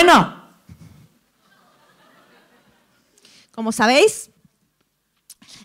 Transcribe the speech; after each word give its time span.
Bueno, 0.00 0.32
como 3.50 3.72
sabéis, 3.72 4.30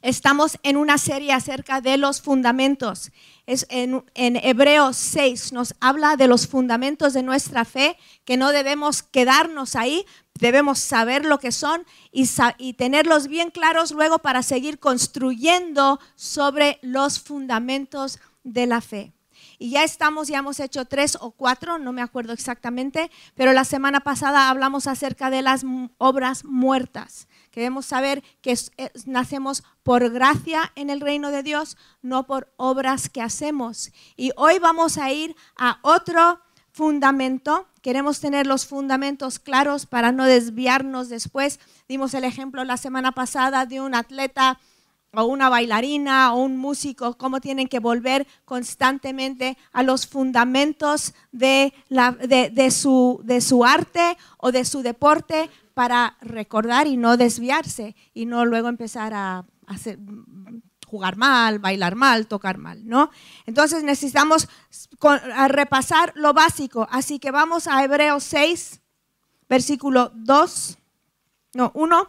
estamos 0.02 0.58
en 0.64 0.76
una 0.76 0.98
serie 0.98 1.34
acerca 1.34 1.82
de 1.82 1.98
los 1.98 2.20
fundamentos. 2.20 3.12
Es 3.46 3.68
en, 3.70 4.04
Hebreos 4.16 4.98
6 4.98 5.54
nos 5.54 5.76
habla 5.80 6.16
de 6.16 6.28
los 6.28 6.48
fundamentos 6.48 7.14
de 7.14 7.22
nuestra 7.22 7.64
fe, 7.64 7.96
que 8.26 8.36
no 8.36 8.52
debemos 8.52 9.04
quedarnos 9.04 9.76
ahí, 9.76 10.04
debemos 10.40 10.80
saber 10.80 11.26
lo 11.26 11.38
que 11.38 11.52
son 11.52 11.86
y 12.12 12.74
tenerlos 12.74 13.28
bien 13.28 13.52
claros 13.52 13.92
luego 13.92 14.18
para 14.18 14.42
seguir 14.42 14.80
construyendo 14.80 16.00
sobre 16.16 16.80
los 16.82 17.20
fundamentos 17.20 18.18
de 18.44 18.66
la 18.66 18.82
fe. 18.82 19.14
Y 19.60 19.72
ya 19.72 19.84
estamos, 19.84 20.28
ya 20.28 20.40
hemos 20.40 20.60
hecho 20.60 20.86
tres 20.86 21.18
o 21.20 21.32
cuatro, 21.32 21.78
no 21.78 21.94
me 21.94 22.02
acuerdo 22.02 22.34
exactamente, 22.34 23.12
pero 23.36 23.54
la 23.54 23.66
semana 23.66 24.02
pasada 24.02 24.50
hablamos 24.50 24.88
acerca 24.88 25.30
de 25.30 25.42
las 25.42 25.66
obras 25.98 26.46
muertas. 26.46 27.28
Queremos 27.52 27.86
saber 27.86 28.24
que 28.42 28.58
nacemos 29.06 29.64
por 29.84 30.10
gracia 30.10 30.72
en 30.76 30.90
el 30.90 31.02
reino 31.02 31.30
de 31.30 31.44
Dios, 31.44 31.78
no 32.02 32.26
por 32.26 32.52
obras 32.58 33.10
que 33.10 33.22
hacemos. 33.22 33.92
Y 34.16 34.32
hoy 34.38 34.58
vamos 34.60 34.98
a 34.98 35.12
ir 35.12 35.36
a 35.56 35.80
otro 35.84 36.42
fundamento. 36.72 37.68
Queremos 37.82 38.20
tener 38.20 38.48
los 38.48 38.66
fundamentos 38.66 39.40
claros 39.40 39.86
para 39.86 40.12
no 40.12 40.26
desviarnos 40.26 41.10
después. 41.10 41.60
Dimos 41.88 42.14
el 42.16 42.24
ejemplo 42.24 42.64
la 42.64 42.78
semana 42.78 43.12
pasada 43.12 43.66
de 43.66 43.82
un 43.82 43.94
atleta 43.94 44.60
o 45.16 45.26
una 45.26 45.50
bailarina 45.50 46.34
o 46.34 46.42
un 46.42 46.58
músico, 46.58 47.18
cómo 47.18 47.40
tienen 47.40 47.68
que 47.68 47.80
volver 47.80 48.28
constantemente 48.46 49.58
a 49.72 49.84
los 49.84 50.08
fundamentos 50.08 51.14
de, 51.32 51.74
su, 52.72 53.66
arte 53.66 54.18
o 54.38 54.52
de 54.52 54.66
su 54.66 54.82
deporte 54.82 55.50
para 55.74 56.18
recordar 56.22 56.88
y 56.88 56.98
no 56.98 57.16
desviarse 57.18 57.96
y 58.14 58.26
no 58.26 58.46
luego 58.46 58.70
empezar 58.70 59.14
a, 59.14 59.46
jugar 60.88 61.16
mal, 61.16 61.58
bailar 61.58 61.96
mal, 61.96 62.28
tocar 62.28 62.60
mal, 62.60 62.88
¿no? 62.88 63.10
Entonces 63.48 63.84
necesitamos 63.84 64.48
repasar 65.48 66.12
lo 66.16 66.34
básico. 66.34 66.88
Así 66.92 67.18
que 67.18 67.32
vamos 67.32 67.68
a 67.68 67.84
Hebreos 67.84 68.24
6, 68.26 68.80
versículo 69.50 70.12
2, 70.14 70.78
no, 71.56 71.72
1 71.74 72.08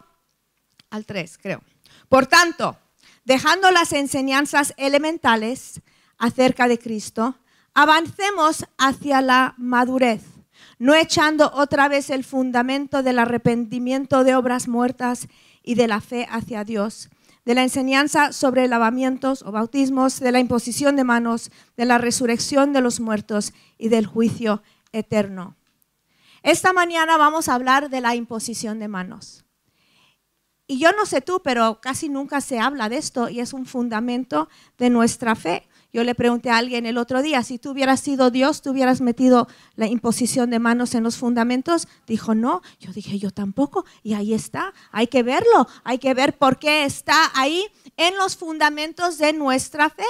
al 0.91 1.05
3, 1.05 1.37
creo. 1.41 1.63
Por 2.07 2.27
tanto, 2.27 2.77
dejando 3.25 3.71
las 3.71 3.91
enseñanzas 3.91 4.73
elementales 4.77 5.81
acerca 6.17 6.67
de 6.67 6.79
Cristo, 6.79 7.35
avancemos 7.73 8.65
hacia 8.77 9.21
la 9.21 9.55
madurez, 9.57 10.21
no 10.79 10.95
echando 10.95 11.51
otra 11.53 11.89
vez 11.89 12.09
el 12.09 12.23
fundamento 12.23 13.03
del 13.03 13.19
arrepentimiento 13.19 14.23
de 14.23 14.35
obras 14.35 14.67
muertas 14.67 15.27
y 15.63 15.75
de 15.75 15.87
la 15.87 15.99
fe 15.99 16.27
hacia 16.29 16.63
Dios, 16.63 17.09
de 17.43 17.55
la 17.55 17.63
enseñanza 17.63 18.31
sobre 18.31 18.67
lavamientos 18.67 19.43
o 19.43 19.51
bautismos, 19.51 20.19
de 20.19 20.31
la 20.31 20.39
imposición 20.39 20.95
de 20.95 21.03
manos, 21.03 21.51
de 21.77 21.85
la 21.85 21.97
resurrección 21.97 22.73
de 22.73 22.81
los 22.81 22.99
muertos 22.99 23.53
y 23.77 23.89
del 23.89 24.05
juicio 24.05 24.63
eterno. 24.91 25.55
Esta 26.41 26.73
mañana 26.73 27.17
vamos 27.17 27.49
a 27.49 27.55
hablar 27.55 27.89
de 27.89 28.01
la 28.01 28.15
imposición 28.15 28.79
de 28.79 28.87
manos. 28.87 29.44
Y 30.67 30.79
yo 30.79 30.91
no 30.93 31.05
sé 31.05 31.21
tú, 31.21 31.41
pero 31.43 31.79
casi 31.79 32.09
nunca 32.09 32.41
se 32.41 32.59
habla 32.59 32.89
de 32.89 32.97
esto 32.97 33.29
y 33.29 33.39
es 33.39 33.53
un 33.53 33.65
fundamento 33.65 34.49
de 34.77 34.89
nuestra 34.89 35.35
fe. 35.35 35.67
Yo 35.93 36.03
le 36.03 36.15
pregunté 36.15 36.49
a 36.49 36.57
alguien 36.57 36.85
el 36.85 36.97
otro 36.97 37.21
día, 37.21 37.41
si 37.43 37.57
tú 37.57 37.71
hubieras 37.71 38.01
sido 38.01 38.29
Dios, 38.31 38.61
tú 38.61 38.71
hubieras 38.71 38.99
metido 38.99 39.47
la 39.75 39.87
imposición 39.87 40.49
de 40.49 40.59
manos 40.59 40.93
en 40.93 41.03
los 41.03 41.17
fundamentos. 41.17 41.87
Dijo, 42.07 42.35
no. 42.35 42.61
Yo 42.79 42.91
dije, 42.91 43.17
yo 43.17 43.31
tampoco. 43.31 43.85
Y 44.03 44.13
ahí 44.13 44.33
está. 44.33 44.73
Hay 44.91 45.07
que 45.07 45.23
verlo. 45.23 45.67
Hay 45.83 45.99
que 45.99 46.13
ver 46.13 46.37
por 46.37 46.57
qué 46.57 46.83
está 46.83 47.31
ahí 47.33 47.65
en 47.95 48.17
los 48.17 48.35
fundamentos 48.35 49.17
de 49.19 49.31
nuestra 49.33 49.89
fe. 49.89 50.03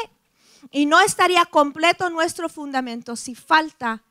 Y 0.72 0.88
no 0.88 1.00
estaría 1.02 1.46
completo 1.46 2.10
nuestro 2.10 2.50
fundamento 2.50 3.16
si 3.16 3.36
falta 3.36 4.04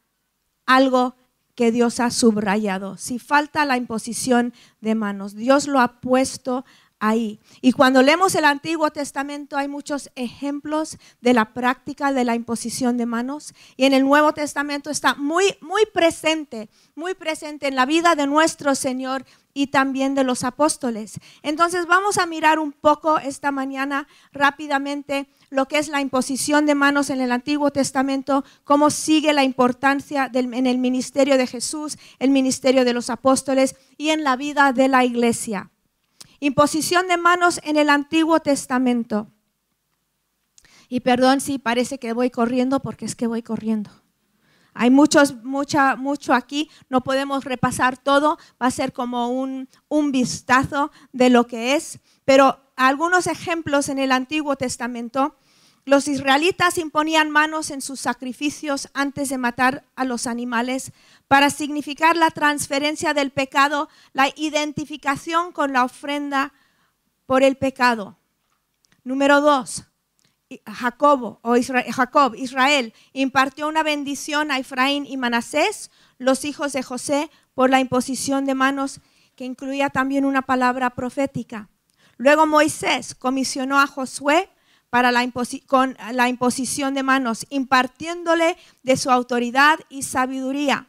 algo 0.67 1.17
que 1.55 1.71
Dios 1.71 2.01
ha 2.01 2.11
subrayado, 2.11 2.97
si 2.97 3.19
falta 3.19 3.65
la 3.65 3.77
imposición 3.77 4.53
de 4.81 4.95
manos. 4.95 5.35
Dios 5.35 5.69
lo 5.69 5.81
ha 5.81 6.01
puesto 6.01 6.65
Y 7.13 7.73
cuando 7.73 8.03
leemos 8.03 8.35
el 8.35 8.45
Antiguo 8.45 8.91
Testamento 8.91 9.57
hay 9.57 9.69
muchos 9.69 10.11
ejemplos 10.15 10.97
de 11.21 11.35
la 11.35 11.53
práctica 11.53 12.13
de 12.13 12.25
la 12.25 12.35
imposición 12.35 12.97
de 12.97 13.05
manos. 13.05 13.53
Y 13.77 13.85
en 13.85 13.93
el 13.93 14.05
Nuevo 14.05 14.33
Testamento 14.33 14.91
está 14.91 15.15
muy, 15.15 15.57
muy 15.61 15.85
presente, 15.93 16.71
muy 16.95 17.15
presente 17.15 17.69
en 17.69 17.77
la 17.77 17.85
vida 17.85 18.15
de 18.15 18.27
nuestro 18.27 18.75
Señor 18.75 19.27
y 19.53 19.69
también 19.69 20.15
de 20.15 20.25
los 20.25 20.45
apóstoles. 20.45 21.21
Entonces 21.43 21.87
vamos 21.87 22.19
a 22.19 22.27
mirar 22.27 22.59
un 22.59 22.73
poco 22.73 23.19
esta 23.19 23.53
mañana 23.53 24.09
rápidamente 24.33 25.29
lo 25.51 25.69
que 25.69 25.79
es 25.79 25.89
la 25.89 26.01
imposición 26.01 26.67
de 26.67 26.75
manos 26.75 27.11
en 27.11 27.21
el 27.21 27.31
Antiguo 27.31 27.71
Testamento, 27.71 28.45
cómo 28.65 28.91
sigue 28.91 29.33
la 29.33 29.45
importancia 29.45 30.31
en 30.33 30.67
el 30.67 30.79
ministerio 30.79 31.37
de 31.37 31.47
Jesús, 31.47 31.99
el 32.19 32.31
ministerio 32.31 32.85
de 32.85 32.93
los 32.93 33.11
apóstoles 33.11 33.77
y 33.97 34.09
en 34.09 34.25
la 34.25 34.37
vida 34.37 34.73
de 34.73 34.89
la 34.89 35.05
iglesia. 35.05 35.71
Imposición 36.41 37.09
de 37.09 37.17
manos 37.17 37.61
en 37.65 37.77
el 37.77 37.91
Antiguo 37.91 38.41
Testamento. 38.41 39.29
Y 40.89 41.01
perdón 41.01 41.41
si 41.41 41.59
parece 41.59 41.99
que 41.99 42.13
voy 42.13 42.31
corriendo 42.31 42.81
porque 42.81 43.05
es 43.05 43.17
que 43.17 43.27
voy 43.27 43.43
corriendo. 43.43 43.91
Hay 44.75 44.91
muchos, 44.91 45.43
mucha, 45.45 45.95
mucho 45.95 46.35
aquí, 46.35 46.69
no 46.89 47.03
podemos 47.03 47.45
repasar 47.45 47.97
todo, 47.97 48.39
va 48.61 48.67
a 48.67 48.73
ser 48.73 48.93
como 48.93 49.29
un, 49.29 49.69
un 49.89 50.11
vistazo 50.11 50.91
de 51.13 51.31
lo 51.31 51.47
que 51.47 51.77
es, 51.77 52.01
pero 52.25 52.59
algunos 52.75 53.29
ejemplos 53.29 53.89
en 53.89 54.01
el 54.01 54.11
Antiguo 54.11 54.57
Testamento 54.57 55.37
los 55.85 56.09
israelitas 56.09 56.79
imponían 56.79 57.31
manos 57.31 57.71
en 57.71 57.83
sus 57.83 58.01
sacrificios 58.01 58.89
antes 58.95 59.29
de 59.29 59.37
matar 59.37 59.85
a 59.97 60.05
los 60.05 60.27
animales 60.27 60.93
para 61.29 61.51
significar 61.51 62.17
la 62.17 62.31
transferencia 62.31 63.13
del 63.13 63.31
pecado, 63.31 63.89
la 64.15 64.31
identificación 64.35 65.53
con 65.53 65.75
la 65.75 65.85
ofrenda 65.85 66.55
por 67.27 67.43
el 67.43 67.57
pecado. 67.57 68.17
Número 69.03 69.43
dos, 69.43 69.85
Jacobo, 70.67 71.39
o 71.43 71.57
Israel, 71.57 71.93
Jacob, 71.93 72.35
Israel, 72.35 72.95
impartió 73.13 73.69
una 73.69 73.83
bendición 73.83 74.51
a 74.51 74.59
Efraín 74.59 75.05
y 75.05 75.19
Manasés, 75.19 75.91
los 76.19 76.47
hijos 76.47 76.73
de 76.73 76.83
José, 76.83 77.31
por 77.55 77.69
la 77.69 77.81
imposición 77.81 78.47
de 78.47 78.55
manos 78.55 79.01
que 79.37 79.45
incluía 79.45 79.91
también 79.91 80.25
una 80.25 80.43
palabra 80.43 80.91
profética. 80.91 81.69
Luego 82.17 82.47
Moisés 82.47 83.15
comisionó 83.15 83.81
a 83.81 83.87
Josué 83.87 84.49
para 84.95 85.11
la 85.11 85.29
con 85.67 85.97
la 86.13 86.29
imposición 86.29 86.95
de 86.95 87.03
manos, 87.03 87.47
impartiéndole 87.51 88.57
de 88.85 88.97
su 88.97 89.11
autoridad 89.11 89.81
y 89.89 90.05
sabiduría. 90.05 90.87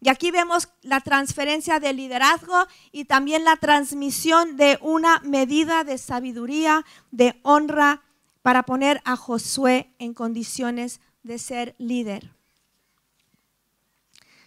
Y 0.00 0.08
aquí 0.08 0.30
vemos 0.30 0.70
la 0.80 1.02
transferencia 1.02 1.78
de 1.78 1.92
liderazgo 1.92 2.66
y 2.92 3.04
también 3.04 3.44
la 3.44 3.56
transmisión 3.56 4.56
de 4.56 4.78
una 4.80 5.20
medida 5.20 5.84
de 5.84 5.98
sabiduría, 5.98 6.86
de 7.10 7.38
honra, 7.42 8.00
para 8.40 8.62
poner 8.62 9.02
a 9.04 9.16
Josué 9.16 9.92
en 9.98 10.14
condiciones 10.14 11.02
de 11.22 11.38
ser 11.38 11.74
líder. 11.76 12.30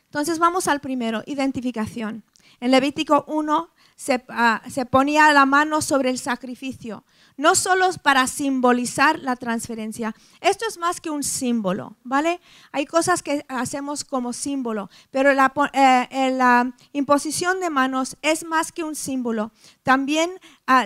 Entonces 0.06 0.40
vamos 0.40 0.68
al 0.68 0.80
primero, 0.80 1.22
identificación. 1.28 2.24
En 2.60 2.72
Levítico 2.72 3.24
1 3.28 3.70
se, 3.96 4.26
ah, 4.30 4.64
se 4.68 4.88
ponía 4.88 5.32
la 5.32 5.46
mano 5.46 5.84
sobre 5.84 6.10
el 6.10 6.18
sacrificio 6.18 7.04
no 7.38 7.56
solo 7.56 7.90
para 8.02 8.28
simbolizar 8.28 9.20
la 9.20 9.36
transferencia. 9.36 10.16
Esto 10.42 10.66
es 10.68 10.78
más 10.78 11.02
que 11.02 11.10
un 11.10 11.24
símbolo, 11.24 11.96
¿vale? 12.04 12.40
Hay 12.72 12.86
cosas 12.86 13.22
que 13.22 13.46
hacemos 13.48 14.04
como 14.04 14.34
símbolo, 14.34 14.90
pero 15.12 15.34
la, 15.34 15.54
eh, 15.74 16.32
la 16.32 16.74
imposición 16.94 17.60
de 17.60 17.70
manos 17.70 18.18
es 18.22 18.46
más 18.46 18.72
que 18.72 18.84
un 18.84 18.96
símbolo. 18.96 19.52
También 19.84 20.32
ah, 20.68 20.86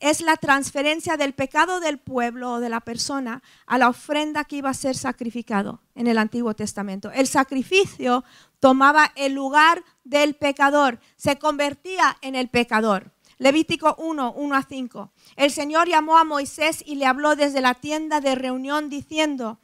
es 0.00 0.20
la 0.20 0.36
transferencia 0.36 1.16
del 1.16 1.32
pecado 1.32 1.80
del 1.80 1.98
pueblo 1.98 2.54
o 2.54 2.60
de 2.60 2.68
la 2.68 2.80
persona 2.80 3.42
a 3.66 3.78
la 3.78 3.88
ofrenda 3.88 4.44
que 4.44 4.56
iba 4.56 4.70
a 4.70 4.74
ser 4.74 4.96
sacrificado 4.96 5.80
en 5.94 6.06
el 6.06 6.18
Antiguo 6.18 6.54
Testamento. 6.54 7.10
El 7.10 7.26
sacrificio 7.26 8.24
tomaba 8.60 9.12
el 9.16 9.32
lugar 9.32 9.84
del 10.04 10.34
pecador, 10.34 11.00
se 11.16 11.38
convertía 11.38 12.16
en 12.22 12.34
el 12.34 12.48
pecador. 12.48 13.12
Levítico 13.38 13.94
1, 13.98 14.32
1 14.36 14.54
a 14.56 14.62
5. 14.62 15.12
El 15.36 15.52
Señor 15.52 15.88
llamó 15.88 16.18
a 16.18 16.24
Moisés 16.24 16.82
y 16.84 16.96
le 16.96 17.06
habló 17.06 17.36
desde 17.36 17.60
la 17.60 17.74
tienda 17.74 18.20
de 18.20 18.34
reunión 18.34 18.88
diciendo, 18.88 19.58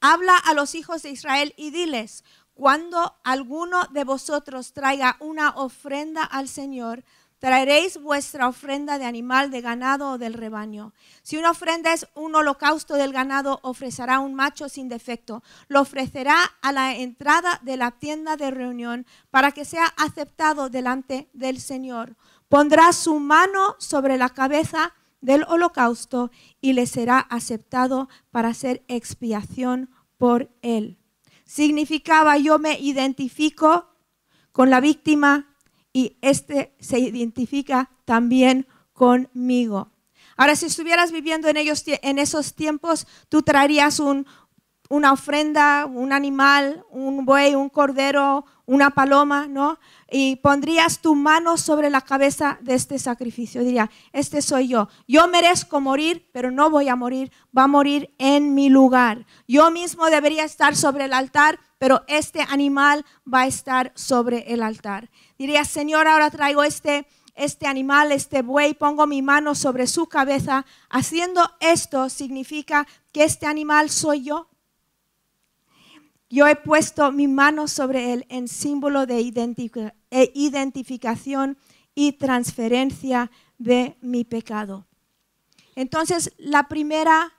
habla 0.00 0.36
a 0.36 0.54
los 0.54 0.76
hijos 0.76 1.02
de 1.02 1.10
Israel 1.10 1.52
y 1.56 1.70
diles, 1.70 2.22
cuando 2.54 3.16
alguno 3.24 3.84
de 3.90 4.04
vosotros 4.04 4.72
traiga 4.72 5.16
una 5.20 5.50
ofrenda 5.50 6.22
al 6.22 6.48
Señor, 6.48 7.04
traeréis 7.38 8.00
vuestra 8.00 8.48
ofrenda 8.48 8.98
de 8.98 9.04
animal, 9.04 9.50
de 9.50 9.60
ganado 9.60 10.12
o 10.12 10.18
del 10.18 10.32
rebaño. 10.32 10.94
Si 11.22 11.36
una 11.36 11.50
ofrenda 11.50 11.92
es 11.92 12.06
un 12.14 12.34
holocausto 12.34 12.94
del 12.94 13.12
ganado, 13.12 13.60
ofrecerá 13.62 14.20
un 14.20 14.34
macho 14.34 14.68
sin 14.68 14.88
defecto. 14.88 15.42
Lo 15.68 15.80
ofrecerá 15.80 16.38
a 16.62 16.72
la 16.72 16.94
entrada 16.94 17.60
de 17.62 17.76
la 17.76 17.90
tienda 17.90 18.36
de 18.36 18.50
reunión 18.50 19.06
para 19.30 19.52
que 19.52 19.64
sea 19.64 19.86
aceptado 19.96 20.70
delante 20.70 21.28
del 21.34 21.60
Señor. 21.60 22.16
Pondrá 22.48 22.92
su 22.92 23.18
mano 23.18 23.76
sobre 23.78 24.16
la 24.16 24.30
cabeza 24.30 24.94
del 25.20 25.44
holocausto 25.48 26.30
y 26.60 26.74
le 26.74 26.86
será 26.86 27.18
aceptado 27.18 28.08
para 28.30 28.48
hacer 28.48 28.84
expiación 28.88 29.90
por 30.18 30.50
él. 30.62 30.98
Significaba 31.44 32.38
yo 32.38 32.58
me 32.58 32.78
identifico 32.78 33.88
con 34.52 34.70
la 34.70 34.80
víctima 34.80 35.54
y 35.92 36.18
este 36.20 36.74
se 36.78 36.98
identifica 36.98 37.90
también 38.04 38.66
conmigo. 38.92 39.90
Ahora, 40.36 40.54
si 40.54 40.66
estuvieras 40.66 41.12
viviendo 41.12 41.48
en, 41.48 41.56
ellos, 41.56 41.82
en 41.86 42.18
esos 42.18 42.54
tiempos, 42.54 43.06
tú 43.28 43.42
traerías 43.42 44.00
una 44.88 45.12
ofrenda, 45.12 45.86
un 45.86 46.12
animal, 46.12 46.84
un 46.90 47.24
buey, 47.24 47.54
un 47.54 47.68
cordero, 47.68 48.44
una 48.66 48.90
paloma, 48.90 49.46
¿no? 49.46 49.78
Y 50.10 50.36
pondrías 50.36 51.00
tu 51.00 51.14
mano 51.14 51.56
sobre 51.56 51.88
la 51.88 52.00
cabeza 52.00 52.58
de 52.60 52.74
este 52.74 52.98
sacrificio. 52.98 53.62
Diría, 53.62 53.90
este 54.12 54.42
soy 54.42 54.68
yo. 54.68 54.88
Yo 55.06 55.28
merezco 55.28 55.80
morir, 55.80 56.28
pero 56.32 56.50
no 56.50 56.68
voy 56.68 56.88
a 56.88 56.96
morir, 56.96 57.32
va 57.56 57.64
a 57.64 57.68
morir 57.68 58.14
en 58.18 58.54
mi 58.54 58.68
lugar. 58.68 59.24
Yo 59.46 59.70
mismo 59.70 60.06
debería 60.06 60.44
estar 60.44 60.76
sobre 60.76 61.04
el 61.04 61.12
altar, 61.12 61.58
pero 61.78 62.02
este 62.08 62.42
animal 62.48 63.04
va 63.32 63.42
a 63.42 63.46
estar 63.46 63.92
sobre 63.94 64.52
el 64.52 64.62
altar. 64.62 65.10
Diría, 65.38 65.64
Señor, 65.64 66.08
ahora 66.08 66.30
traigo 66.30 66.64
este, 66.64 67.06
este 67.34 67.66
animal, 67.66 68.10
este 68.12 68.42
buey, 68.42 68.74
pongo 68.74 69.06
mi 69.06 69.22
mano 69.22 69.54
sobre 69.54 69.86
su 69.86 70.06
cabeza. 70.06 70.64
Haciendo 70.90 71.48
esto 71.60 72.08
significa 72.08 72.86
que 73.12 73.24
este 73.24 73.46
animal 73.46 73.90
soy 73.90 74.24
yo. 74.24 74.48
Yo 76.28 76.46
he 76.46 76.56
puesto 76.56 77.12
mi 77.12 77.28
mano 77.28 77.68
sobre 77.68 78.12
él 78.12 78.26
en 78.28 78.48
símbolo 78.48 79.06
de 79.06 79.18
e 80.10 80.32
identificación 80.34 81.56
y 81.94 82.12
transferencia 82.12 83.30
de 83.58 83.96
mi 84.00 84.24
pecado. 84.24 84.86
Entonces, 85.74 86.32
la 86.38 86.68
primera 86.68 87.32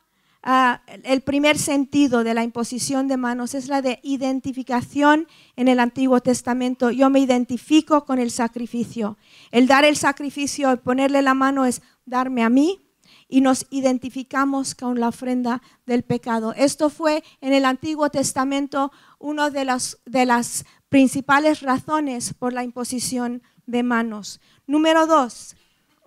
Ah, 0.49 0.81
el 1.03 1.19
primer 1.19 1.57
sentido 1.57 2.23
de 2.23 2.33
la 2.33 2.41
imposición 2.41 3.09
de 3.09 3.17
manos 3.17 3.53
es 3.53 3.67
la 3.67 3.81
de 3.81 3.99
identificación 4.01 5.27
en 5.57 5.67
el 5.67 5.77
Antiguo 5.77 6.21
Testamento. 6.21 6.89
Yo 6.89 7.09
me 7.09 7.19
identifico 7.19 8.05
con 8.05 8.17
el 8.17 8.31
sacrificio. 8.31 9.17
El 9.51 9.67
dar 9.67 9.83
el 9.83 9.97
sacrificio, 9.97 10.71
el 10.71 10.79
ponerle 10.79 11.21
la 11.21 11.33
mano 11.33 11.65
es 11.65 11.81
darme 12.05 12.43
a 12.43 12.49
mí 12.49 12.86
y 13.27 13.41
nos 13.41 13.65
identificamos 13.69 14.73
con 14.73 14.99
la 14.99 15.09
ofrenda 15.09 15.61
del 15.85 16.03
pecado. 16.03 16.53
Esto 16.53 16.89
fue 16.89 17.23
en 17.41 17.53
el 17.53 17.65
Antiguo 17.65 18.09
Testamento 18.09 18.91
una 19.19 19.49
de 19.49 19.65
las, 19.65 19.97
de 20.05 20.25
las 20.25 20.65
principales 20.89 21.61
razones 21.61 22.33
por 22.33 22.53
la 22.53 22.63
imposición 22.63 23.41
de 23.65 23.83
manos. 23.83 24.39
Número 24.65 25.07
dos, 25.07 25.56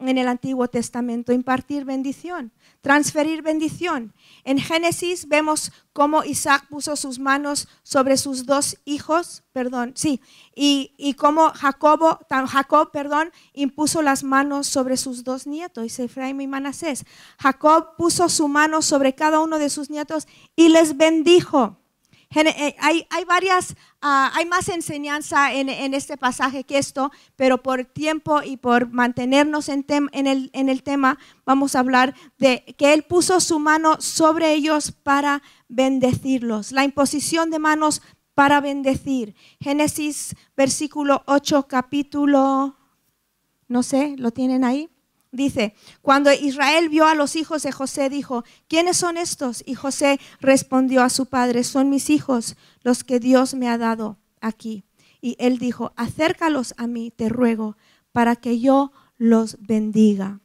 en 0.00 0.18
el 0.18 0.28
Antiguo 0.28 0.68
Testamento, 0.68 1.32
impartir 1.32 1.84
bendición 1.84 2.52
transferir 2.80 3.42
bendición. 3.42 4.14
En 4.44 4.58
Génesis 4.58 5.28
vemos 5.28 5.72
cómo 5.92 6.24
Isaac 6.24 6.66
puso 6.68 6.96
sus 6.96 7.18
manos 7.18 7.68
sobre 7.82 8.16
sus 8.16 8.46
dos 8.46 8.78
hijos, 8.84 9.42
perdón, 9.52 9.92
sí, 9.96 10.20
y, 10.54 10.94
y 10.96 11.14
cómo 11.14 11.50
Jacobo, 11.50 12.20
Jacob, 12.28 12.90
perdón, 12.90 13.32
impuso 13.52 14.02
las 14.02 14.22
manos 14.24 14.66
sobre 14.66 14.96
sus 14.96 15.24
dos 15.24 15.46
nietos, 15.46 15.98
Efraín 15.98 16.40
y 16.40 16.46
Manasés. 16.46 17.04
Jacob 17.38 17.96
puso 17.96 18.28
su 18.28 18.48
mano 18.48 18.82
sobre 18.82 19.14
cada 19.14 19.40
uno 19.40 19.58
de 19.58 19.70
sus 19.70 19.90
nietos 19.90 20.26
y 20.56 20.68
les 20.68 20.96
bendijo. 20.96 21.79
Eh, 22.32 22.76
hay, 22.78 23.24
varias, 23.26 23.74
ah, 24.00 24.30
hay 24.34 24.46
más 24.46 24.68
enseñanza 24.68 25.52
en, 25.52 25.94
este 25.94 26.16
pasaje 26.16 26.62
que 26.62 26.78
esto, 26.78 27.10
pero 27.34 27.60
por 27.60 27.84
tiempo 27.84 28.40
y 28.44 28.56
por 28.56 28.88
mantenernos 28.88 29.68
en, 29.68 29.84
el, 30.12 30.50
en 30.52 30.68
el 30.68 30.82
tema, 30.84 31.18
vamos 31.44 31.74
a 31.74 31.80
hablar 31.80 32.14
de 32.38 32.64
que 32.78 32.92
Él 32.92 33.02
puso 33.02 33.40
su 33.40 33.58
mano 33.58 34.00
sobre 34.00 34.54
ellos 34.54 34.92
para 34.92 35.42
bendecirlos. 35.68 36.70
La 36.70 36.84
imposición 36.84 37.50
de 37.50 37.58
manos 37.58 38.00
para 38.34 38.60
bendecir. 38.60 39.34
Génesis 39.58 40.36
versículo 40.56 41.24
8, 41.26 41.66
capítulo, 41.66 42.76
no 43.66 43.82
sé, 43.82 44.14
¿lo 44.16 44.30
tienen 44.30 44.62
ahí? 44.62 44.88
Dice, 45.32 45.74
cuando 46.02 46.32
Israel 46.32 46.88
vio 46.88 47.06
a 47.06 47.14
los 47.14 47.36
hijos 47.36 47.62
de 47.62 47.70
José, 47.70 48.10
dijo, 48.10 48.44
¿quiénes 48.66 48.96
son 48.96 49.16
estos? 49.16 49.62
Y 49.64 49.74
José 49.74 50.18
respondió 50.40 51.02
a 51.02 51.08
su 51.08 51.26
padre, 51.26 51.62
son 51.62 51.88
mis 51.88 52.10
hijos, 52.10 52.56
los 52.82 53.04
que 53.04 53.20
Dios 53.20 53.54
me 53.54 53.68
ha 53.68 53.78
dado 53.78 54.18
aquí. 54.40 54.84
Y 55.20 55.36
él 55.38 55.58
dijo, 55.58 55.92
acércalos 55.96 56.74
a 56.78 56.88
mí, 56.88 57.12
te 57.14 57.28
ruego, 57.28 57.76
para 58.10 58.34
que 58.34 58.58
yo 58.58 58.90
los 59.18 59.58
bendiga. 59.60 60.40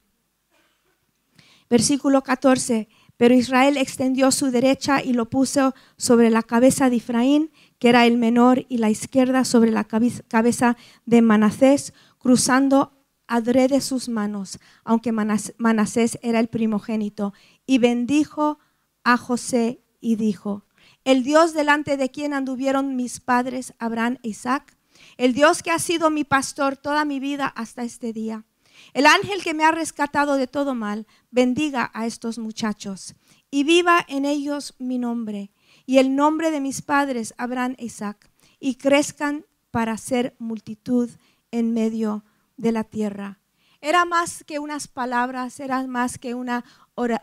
Versículo 1.68 2.22
14, 2.22 2.88
pero 3.18 3.34
Israel 3.34 3.78
extendió 3.78 4.30
su 4.32 4.52
derecha 4.52 5.02
y 5.02 5.14
lo 5.14 5.30
puso 5.30 5.74
sobre 5.98 6.30
la 6.30 6.44
cabeza 6.44 6.92
de 6.92 6.98
Efraín, 6.98 7.52
que 7.80 7.90
era 7.90 8.06
el 8.06 8.18
menor, 8.18 8.66
y 8.70 8.78
la 8.78 8.92
izquierda 8.92 9.46
sobre 9.46 9.72
la 9.72 9.86
cabeza 9.86 10.78
de 11.06 11.22
Manasés, 11.24 11.94
cruzando 12.20 12.95
adrede 13.28 13.82
sus 13.82 14.10
manos, 14.10 14.60
aunque 14.84 15.12
Manasés 15.12 16.20
era 16.22 16.40
el 16.40 16.48
primogénito, 16.48 17.34
y 17.66 17.78
bendijo 17.78 18.60
a 19.04 19.18
José 19.18 19.82
y 20.00 20.16
dijo, 20.16 20.66
el 21.04 21.24
Dios 21.24 21.54
delante 21.54 21.98
de 21.98 22.10
quien 22.10 22.34
anduvieron 22.34 22.96
mis 22.96 23.20
padres 23.20 23.74
Abraham 23.80 24.18
e 24.24 24.30
Isaac, 24.30 24.78
el 25.18 25.34
Dios 25.34 25.64
que 25.64 25.72
ha 25.72 25.80
sido 25.80 26.10
mi 26.10 26.24
pastor 26.24 26.78
toda 26.78 27.06
mi 27.06 27.20
vida 27.20 27.48
hasta 27.48 27.84
este 27.84 28.14
día, 28.14 28.46
el 28.94 29.06
ángel 29.06 29.42
que 29.44 29.54
me 29.54 29.64
ha 29.64 29.72
rescatado 29.72 30.36
de 30.36 30.48
todo 30.48 30.76
mal, 30.76 31.08
bendiga 31.32 31.92
a 31.94 32.06
estos 32.06 32.38
muchachos 32.38 33.16
y 33.50 33.64
viva 33.64 34.06
en 34.08 34.26
ellos 34.26 34.76
mi 34.80 34.98
nombre 34.98 35.52
y 35.86 36.00
el 36.00 36.16
nombre 36.16 36.52
de 36.52 36.60
mis 36.60 36.82
padres 36.82 37.34
Abraham 37.38 37.76
e 37.78 37.86
Isaac, 37.86 38.30
y 38.60 38.76
crezcan 38.76 39.46
para 39.72 39.98
ser 39.98 40.36
multitud 40.40 41.10
en 41.52 41.74
medio 41.74 42.24
de 42.24 42.35
de 42.58 42.72
la 42.72 42.84
tierra. 42.84 43.40
Era 43.82 44.06
más 44.06 44.44
que 44.44 44.60
unas 44.60 44.88
palabras, 44.88 45.60
era 45.60 45.86
más 45.86 46.18
que 46.18 46.34
una 46.34 46.64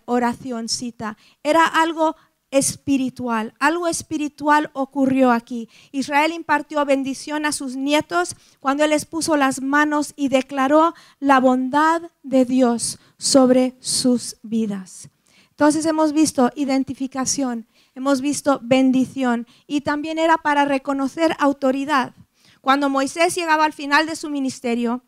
oracióncita, 0.06 1.16
era 1.42 1.66
algo 1.66 2.14
espiritual. 2.52 3.54
Algo 3.58 3.88
espiritual 3.88 4.70
ocurrió 4.74 5.32
aquí. 5.32 5.68
Israel 5.90 6.32
impartió 6.32 6.84
bendición 6.84 7.46
a 7.46 7.52
sus 7.52 7.74
nietos 7.74 8.36
cuando 8.60 8.84
él 8.84 8.90
les 8.90 9.06
puso 9.06 9.36
las 9.36 9.60
manos 9.60 10.12
y 10.14 10.28
declaró 10.28 10.94
la 11.18 11.40
bondad 11.40 12.02
de 12.22 12.44
Dios 12.44 13.00
sobre 13.18 13.74
sus 13.80 14.36
vidas. 14.42 15.08
Entonces 15.50 15.86
hemos 15.86 16.12
visto 16.12 16.50
identificación, 16.54 17.66
hemos 17.94 18.20
visto 18.20 18.60
bendición 18.62 19.46
y 19.66 19.80
también 19.80 20.18
era 20.18 20.36
para 20.38 20.64
reconocer 20.64 21.34
autoridad. 21.38 22.14
Cuando 22.60 22.88
Moisés 22.88 23.34
llegaba 23.34 23.64
al 23.64 23.72
final 23.72 24.06
de 24.06 24.14
su 24.14 24.28
ministerio, 24.28 25.02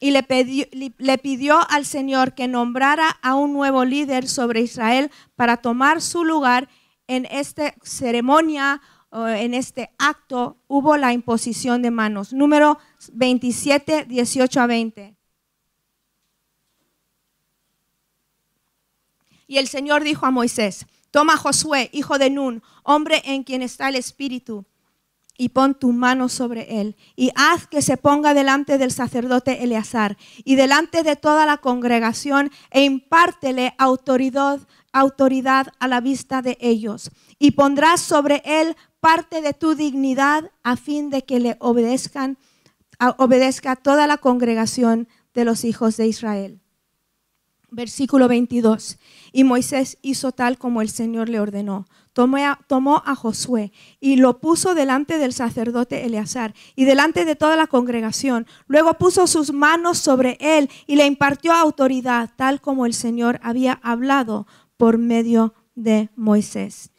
y 0.00 0.10
le 0.10 1.18
pidió, 1.18 1.58
al 1.70 1.84
Señor 1.84 2.34
que 2.34 2.46
nombrara 2.46 3.08
a 3.22 3.34
un 3.34 3.52
nuevo 3.52 3.84
líder 3.84 4.28
sobre 4.28 4.60
Israel 4.60 5.10
para 5.34 5.56
tomar 5.56 6.00
su 6.00 6.24
lugar 6.24 6.68
en 7.06 7.26
esta 7.30 7.74
ceremonia, 7.82 8.80
en 9.12 9.54
este 9.54 9.90
acto, 9.98 10.58
hubo 10.68 10.96
la 10.96 11.12
imposición 11.12 11.82
de 11.82 11.90
manos. 11.90 12.32
Número 12.32 12.78
27, 13.12 14.04
18 14.04 14.60
a 14.60 14.66
20. 14.66 15.16
Y 19.46 19.56
el 19.56 19.66
Señor 19.66 20.04
dijo 20.04 20.26
a 20.26 20.30
Moisés, 20.30 20.86
toma 21.10 21.38
Josué, 21.38 21.88
hijo 21.92 22.18
de 22.18 22.30
Nun, 22.30 22.62
hombre 22.82 23.22
en 23.24 23.42
quien 23.42 23.62
está 23.62 23.88
el 23.88 23.96
Espíritu 23.96 24.66
y 25.38 25.50
pon 25.50 25.74
tu 25.74 25.92
mano 25.92 26.28
sobre 26.28 26.80
él 26.80 26.96
y 27.16 27.30
haz 27.36 27.66
que 27.66 27.80
se 27.80 27.96
ponga 27.96 28.34
delante 28.34 28.76
del 28.76 28.90
sacerdote 28.90 29.62
Eleazar 29.62 30.18
y 30.44 30.56
delante 30.56 31.02
de 31.04 31.16
toda 31.16 31.46
la 31.46 31.58
congregación 31.58 32.50
e 32.70 32.84
impártele 32.84 33.72
autoridad, 33.78 34.60
autoridad 34.92 35.68
a 35.78 35.88
la 35.88 36.00
vista 36.00 36.42
de 36.42 36.58
ellos 36.60 37.10
y 37.38 37.52
pondrás 37.52 38.00
sobre 38.00 38.42
él 38.44 38.76
parte 39.00 39.40
de 39.40 39.54
tu 39.54 39.76
dignidad 39.76 40.50
a 40.64 40.76
fin 40.76 41.08
de 41.08 41.24
que 41.24 41.38
le 41.38 41.56
obedezcan 41.60 42.36
obedezca 43.16 43.76
toda 43.76 44.08
la 44.08 44.18
congregación 44.18 45.08
de 45.32 45.44
los 45.44 45.64
hijos 45.64 45.96
de 45.96 46.08
Israel. 46.08 46.60
Versículo 47.70 48.28
22. 48.28 48.98
Y 49.32 49.44
Moisés 49.44 49.98
hizo 50.02 50.32
tal 50.32 50.58
como 50.58 50.80
el 50.80 50.88
Señor 50.88 51.28
le 51.28 51.40
ordenó. 51.40 51.86
Tomó 52.12 52.38
a, 52.38 52.58
tomó 52.66 53.02
a, 53.06 53.14
Josué 53.14 53.72
y 54.00 54.16
lo 54.16 54.40
puso 54.40 54.74
delante 54.74 55.18
del 55.18 55.32
sacerdote 55.32 56.04
Eleazar 56.04 56.54
y 56.74 56.84
delante 56.84 57.24
de 57.24 57.36
toda 57.36 57.56
la 57.56 57.66
congregación. 57.66 58.46
Luego 58.66 58.94
puso 58.94 59.26
sus 59.26 59.52
manos 59.52 59.98
sobre 59.98 60.36
él 60.40 60.68
y 60.86 60.96
le 60.96 61.06
impartió 61.06 61.52
autoridad, 61.52 62.30
tal 62.36 62.60
como 62.60 62.86
el 62.86 62.94
Señor 62.94 63.38
había 63.42 63.78
hablado 63.82 64.46
por 64.76 64.98
medio 64.98 65.54
de 65.74 66.10
Moisés. 66.16 66.90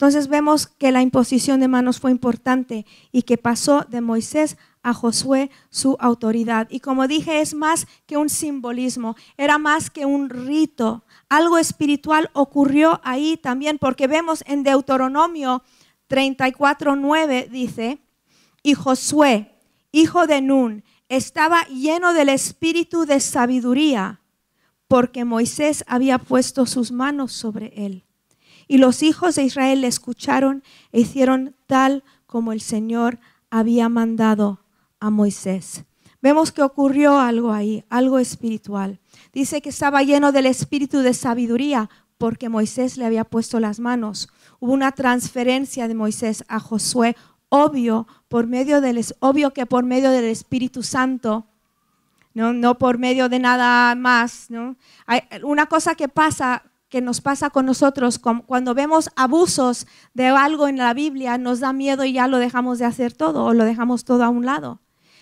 Entonces 0.00 0.28
vemos 0.28 0.66
que 0.66 0.92
la 0.92 1.02
imposición 1.02 1.60
de 1.60 1.68
manos 1.68 2.00
fue 2.00 2.10
importante 2.10 2.86
y 3.12 3.22
que 3.22 3.36
pasó 3.36 3.84
de 3.88 4.00
Moisés 4.00 4.56
a 4.82 4.94
Josué 4.94 5.50
su 5.68 5.96
autoridad. 6.00 6.68
Y 6.70 6.80
como 6.80 7.06
dije, 7.06 7.40
es 7.40 7.54
más 7.54 7.86
que 8.06 8.16
un 8.16 8.28
simbolismo, 8.28 9.16
era 9.36 9.58
más 9.58 9.90
que 9.90 10.06
un 10.06 10.30
rito. 10.30 11.04
Algo 11.28 11.58
espiritual 11.58 12.30
ocurrió 12.32 13.00
ahí 13.04 13.36
también, 13.36 13.78
porque 13.78 14.06
vemos 14.06 14.42
en 14.46 14.62
Deuteronomio 14.62 15.62
34.9 16.08 17.48
dice, 17.48 18.00
y 18.62 18.74
Josué, 18.74 19.54
hijo 19.92 20.26
de 20.26 20.40
Nun, 20.42 20.84
estaba 21.08 21.64
lleno 21.66 22.12
del 22.12 22.28
espíritu 22.28 23.06
de 23.06 23.20
sabiduría, 23.20 24.20
porque 24.88 25.24
Moisés 25.24 25.84
había 25.86 26.18
puesto 26.18 26.66
sus 26.66 26.90
manos 26.90 27.32
sobre 27.32 27.72
él. 27.76 28.04
Y 28.66 28.78
los 28.78 29.02
hijos 29.02 29.36
de 29.36 29.44
Israel 29.44 29.82
le 29.82 29.86
escucharon 29.86 30.62
e 30.92 31.00
hicieron 31.00 31.56
tal 31.66 32.04
como 32.26 32.52
el 32.52 32.60
Señor 32.60 33.18
había 33.50 33.88
mandado 33.88 34.60
a 35.00 35.10
Moisés. 35.10 35.84
Vemos 36.22 36.52
que 36.52 36.62
ocurrió 36.62 37.18
algo 37.18 37.52
ahí, 37.52 37.84
algo 37.88 38.18
espiritual. 38.18 39.00
Dice 39.32 39.62
que 39.62 39.70
estaba 39.70 40.02
lleno 40.02 40.32
del 40.32 40.46
espíritu 40.46 40.98
de 40.98 41.14
sabiduría 41.14 41.88
porque 42.18 42.50
Moisés 42.50 42.98
le 42.98 43.06
había 43.06 43.24
puesto 43.24 43.58
las 43.58 43.80
manos. 43.80 44.28
Hubo 44.58 44.72
una 44.72 44.92
transferencia 44.92 45.88
de 45.88 45.94
Moisés 45.94 46.44
a 46.48 46.60
Josué, 46.60 47.16
obvio, 47.48 48.06
por 48.28 48.46
medio 48.46 48.82
del, 48.82 49.02
obvio 49.20 49.52
que 49.54 49.64
por 49.64 49.84
medio 49.84 50.10
del 50.10 50.26
Espíritu 50.26 50.82
Santo, 50.82 51.46
no, 52.34 52.52
no 52.52 52.76
por 52.76 52.98
medio 52.98 53.30
de 53.30 53.38
nada 53.38 53.94
más. 53.94 54.50
¿no? 54.50 54.76
Una 55.42 55.66
cosa 55.66 55.94
que 55.94 56.08
pasa 56.08 56.62
que 56.90 57.00
nos 57.00 57.20
pasa 57.20 57.50
con 57.50 57.66
nosotros 57.66 58.18
cuando 58.18 58.74
vemos 58.74 59.10
abusos 59.14 59.86
de 60.12 60.26
algo 60.26 60.66
en 60.66 60.76
la 60.76 60.92
Biblia, 60.92 61.38
nos 61.38 61.60
da 61.60 61.72
miedo 61.72 62.04
y 62.04 62.12
ya 62.12 62.26
lo 62.26 62.38
dejamos 62.38 62.80
de 62.80 62.84
hacer 62.84 63.12
todo 63.12 63.44
o 63.44 63.54
lo 63.54 63.64
dejamos 63.64 64.04
todo 64.04 64.24
a 64.24 64.28
un 64.28 64.44
lado. 64.44 64.80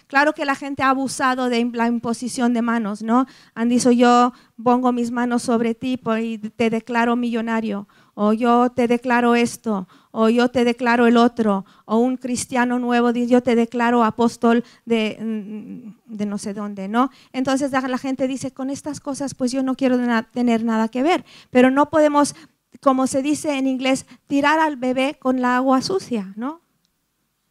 Claro 0.09 0.33
que 0.33 0.47
la 0.47 0.55
gente 0.55 0.83
ha 0.83 0.89
abusado 0.89 1.51
de 1.51 1.71
la 1.75 1.87
imposición 1.87 2.55
de 2.55 2.63
manos, 2.63 3.03
¿no? 3.03 3.27
Han 3.55 3.69
dicho 3.69 3.91
yo 3.93 4.33
pongo 4.63 4.91
mis 4.91 5.11
manos 5.11 5.43
sobre 5.43 5.75
ti 5.75 6.01
y 6.21 6.39
te 6.39 6.71
declaro 6.71 7.15
millonario, 7.15 7.87
o 8.15 8.33
yo 8.33 8.71
te 8.71 8.89
declaro 8.89 9.35
esto, 9.35 9.87
o 10.11 10.31
yo 10.31 10.49
te 10.49 10.65
declaro 10.65 11.07
el 11.07 11.19
otro, 11.19 11.67
o 11.85 11.99
un 11.99 12.17
cristiano 12.17 12.79
nuevo 12.79 13.13
dice 13.13 13.29
yo 13.29 13.43
te 13.43 13.55
declaro 13.55 14.03
apóstol 14.03 14.65
de, 14.87 15.19
mm, 15.21 16.17
de 16.17 16.27
no 16.27 16.39
sé 16.39 16.55
dónde, 16.55 16.89
¿no? 16.89 17.11
Entonces 17.35 17.71
la 17.71 17.99
gente 17.99 18.27
dice, 18.27 18.51
con 18.51 18.71
estas 18.71 19.01
cosas 19.01 19.35
pues 19.35 19.53
yo 19.53 19.63
no 19.63 19.75
quiero 19.75 19.99
tener 20.33 20.65
nada 20.65 20.89
que 20.89 21.03
ver, 21.03 21.27
pero 21.51 21.71
no 21.71 21.91
podemos, 21.91 22.35
como 22.81 23.07
se 23.07 23.21
dice 23.21 23.59
en 23.59 23.67
inglés, 23.67 24.07
tirar 24.27 24.59
al 24.59 24.77
bebé 24.77 25.19
con 25.21 25.43
la 25.43 25.57
agua 25.57 25.83
sucia, 25.83 26.33
¿no? 26.35 26.63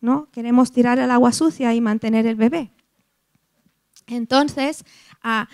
¿No? 0.01 0.29
Queremos 0.31 0.71
tirar 0.71 0.99
el 0.99 1.11
agua 1.11 1.31
sucia 1.31 1.73
y 1.73 1.81
mantener 1.81 2.25
el 2.25 2.35
bebé. 2.35 2.71
Entonces, 4.07 4.85
ah, 5.21 5.49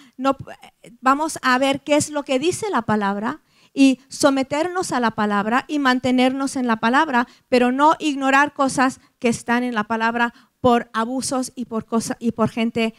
vamos 1.02 1.40
a 1.42 1.58
ver 1.58 1.82
qué 1.82 1.96
es 1.96 2.10
lo 2.10 2.24
que 2.24 2.40
dice 2.40 2.70
la 2.70 2.84
palabra 2.84 3.42
y 3.74 4.00
someternos 4.08 4.92
a 4.92 5.00
la 5.00 5.12
palabra 5.12 5.66
y 5.68 5.80
mantenernos 5.80 6.56
en 6.56 6.68
la 6.68 6.78
palabra, 6.78 7.28
pero 7.50 7.72
no 7.72 7.96
ignorar 8.00 8.54
cosas 8.54 9.02
que 9.20 9.30
están 9.30 9.64
en 9.64 9.74
la 9.74 9.86
palabra 9.86 10.34
por 10.62 10.90
abusos 10.94 11.52
y 11.56 11.66
por, 11.66 11.86
y 12.20 12.32
por 12.32 12.50
gente 12.50 12.94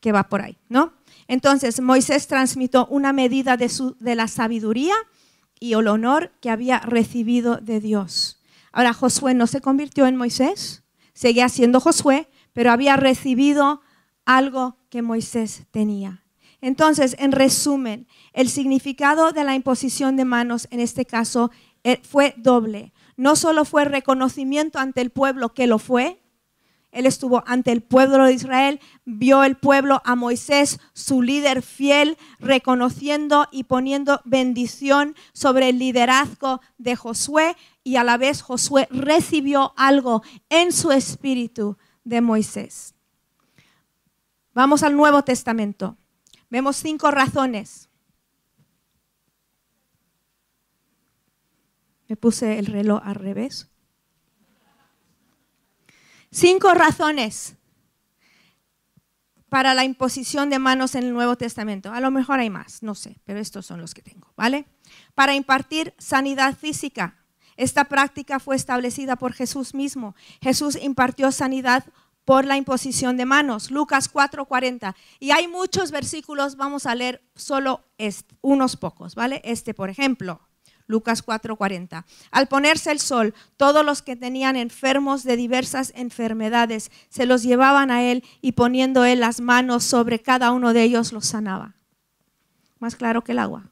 que 0.00 0.12
va 0.12 0.28
por 0.28 0.42
ahí, 0.42 0.58
¿no? 0.68 0.92
Entonces, 1.26 1.80
Moisés 1.80 2.28
transmitió 2.28 2.86
una 2.86 3.12
medida 3.12 3.56
de, 3.56 3.68
su, 3.68 3.96
de 3.98 4.14
la 4.14 4.28
sabiduría 4.28 4.94
y 5.58 5.72
el 5.72 5.88
honor 5.88 6.32
que 6.40 6.50
había 6.50 6.78
recibido 6.80 7.56
de 7.56 7.80
Dios. 7.80 8.33
Ahora 8.74 8.92
Josué 8.92 9.34
no 9.34 9.46
se 9.46 9.60
convirtió 9.60 10.08
en 10.08 10.16
Moisés, 10.16 10.82
seguía 11.12 11.48
siendo 11.48 11.78
Josué, 11.78 12.28
pero 12.52 12.72
había 12.72 12.96
recibido 12.96 13.82
algo 14.24 14.78
que 14.90 15.00
Moisés 15.00 15.62
tenía. 15.70 16.24
Entonces, 16.60 17.14
en 17.20 17.30
resumen, 17.30 18.08
el 18.32 18.48
significado 18.48 19.30
de 19.30 19.44
la 19.44 19.54
imposición 19.54 20.16
de 20.16 20.24
manos 20.24 20.66
en 20.72 20.80
este 20.80 21.04
caso 21.04 21.52
eh, 21.84 22.00
fue 22.02 22.34
doble. 22.36 22.92
No 23.16 23.36
solo 23.36 23.64
fue 23.64 23.84
reconocimiento 23.84 24.80
ante 24.80 25.02
el 25.02 25.10
pueblo 25.10 25.54
que 25.54 25.68
lo 25.68 25.78
fue, 25.78 26.20
él 26.94 27.06
estuvo 27.06 27.42
ante 27.46 27.72
el 27.72 27.82
pueblo 27.82 28.24
de 28.24 28.32
Israel, 28.32 28.80
vio 29.04 29.42
el 29.42 29.56
pueblo 29.56 30.00
a 30.04 30.14
Moisés, 30.14 30.78
su 30.92 31.22
líder 31.22 31.60
fiel, 31.62 32.16
reconociendo 32.38 33.48
y 33.50 33.64
poniendo 33.64 34.20
bendición 34.24 35.16
sobre 35.32 35.70
el 35.70 35.80
liderazgo 35.80 36.60
de 36.78 36.94
Josué 36.94 37.56
y 37.82 37.96
a 37.96 38.04
la 38.04 38.16
vez 38.16 38.42
Josué 38.42 38.86
recibió 38.90 39.74
algo 39.76 40.22
en 40.48 40.72
su 40.72 40.92
espíritu 40.92 41.76
de 42.04 42.20
Moisés. 42.20 42.94
Vamos 44.54 44.84
al 44.84 44.96
Nuevo 44.96 45.22
Testamento. 45.22 45.96
Vemos 46.48 46.76
cinco 46.76 47.10
razones. 47.10 47.90
Me 52.06 52.16
puse 52.16 52.60
el 52.60 52.66
reloj 52.66 53.00
al 53.02 53.16
revés. 53.16 53.73
Cinco 56.36 56.74
razones 56.74 57.54
para 59.48 59.72
la 59.72 59.84
imposición 59.84 60.50
de 60.50 60.58
manos 60.58 60.96
en 60.96 61.04
el 61.04 61.12
Nuevo 61.12 61.36
Testamento. 61.36 61.92
A 61.92 62.00
lo 62.00 62.10
mejor 62.10 62.40
hay 62.40 62.50
más, 62.50 62.82
no 62.82 62.96
sé, 62.96 63.20
pero 63.22 63.38
estos 63.38 63.66
son 63.66 63.80
los 63.80 63.94
que 63.94 64.02
tengo, 64.02 64.32
¿vale? 64.36 64.66
Para 65.14 65.36
impartir 65.36 65.94
sanidad 65.96 66.56
física. 66.56 67.24
Esta 67.56 67.84
práctica 67.84 68.40
fue 68.40 68.56
establecida 68.56 69.14
por 69.14 69.32
Jesús 69.32 69.74
mismo. 69.74 70.16
Jesús 70.42 70.76
impartió 70.82 71.30
sanidad 71.30 71.84
por 72.24 72.46
la 72.46 72.56
imposición 72.56 73.16
de 73.16 73.26
manos. 73.26 73.70
Lucas 73.70 74.08
4:40. 74.12 74.96
Y 75.20 75.30
hay 75.30 75.46
muchos 75.46 75.92
versículos, 75.92 76.56
vamos 76.56 76.86
a 76.86 76.96
leer 76.96 77.22
solo 77.36 77.84
unos 78.40 78.76
pocos, 78.76 79.14
¿vale? 79.14 79.40
Este, 79.44 79.72
por 79.72 79.88
ejemplo. 79.88 80.40
Lucas 80.86 81.22
4:40. 81.24 82.04
Al 82.30 82.48
ponerse 82.48 82.90
el 82.90 83.00
sol, 83.00 83.34
todos 83.56 83.84
los 83.84 84.02
que 84.02 84.16
tenían 84.16 84.56
enfermos 84.56 85.24
de 85.24 85.36
diversas 85.36 85.92
enfermedades 85.96 86.90
se 87.08 87.26
los 87.26 87.42
llevaban 87.42 87.90
a 87.90 88.02
él 88.02 88.22
y 88.40 88.52
poniendo 88.52 89.04
él 89.04 89.20
las 89.20 89.40
manos 89.40 89.84
sobre 89.84 90.20
cada 90.20 90.52
uno 90.52 90.72
de 90.72 90.82
ellos 90.82 91.12
los 91.12 91.26
sanaba. 91.26 91.74
Más 92.78 92.96
claro 92.96 93.24
que 93.24 93.32
el 93.32 93.38
agua. 93.38 93.68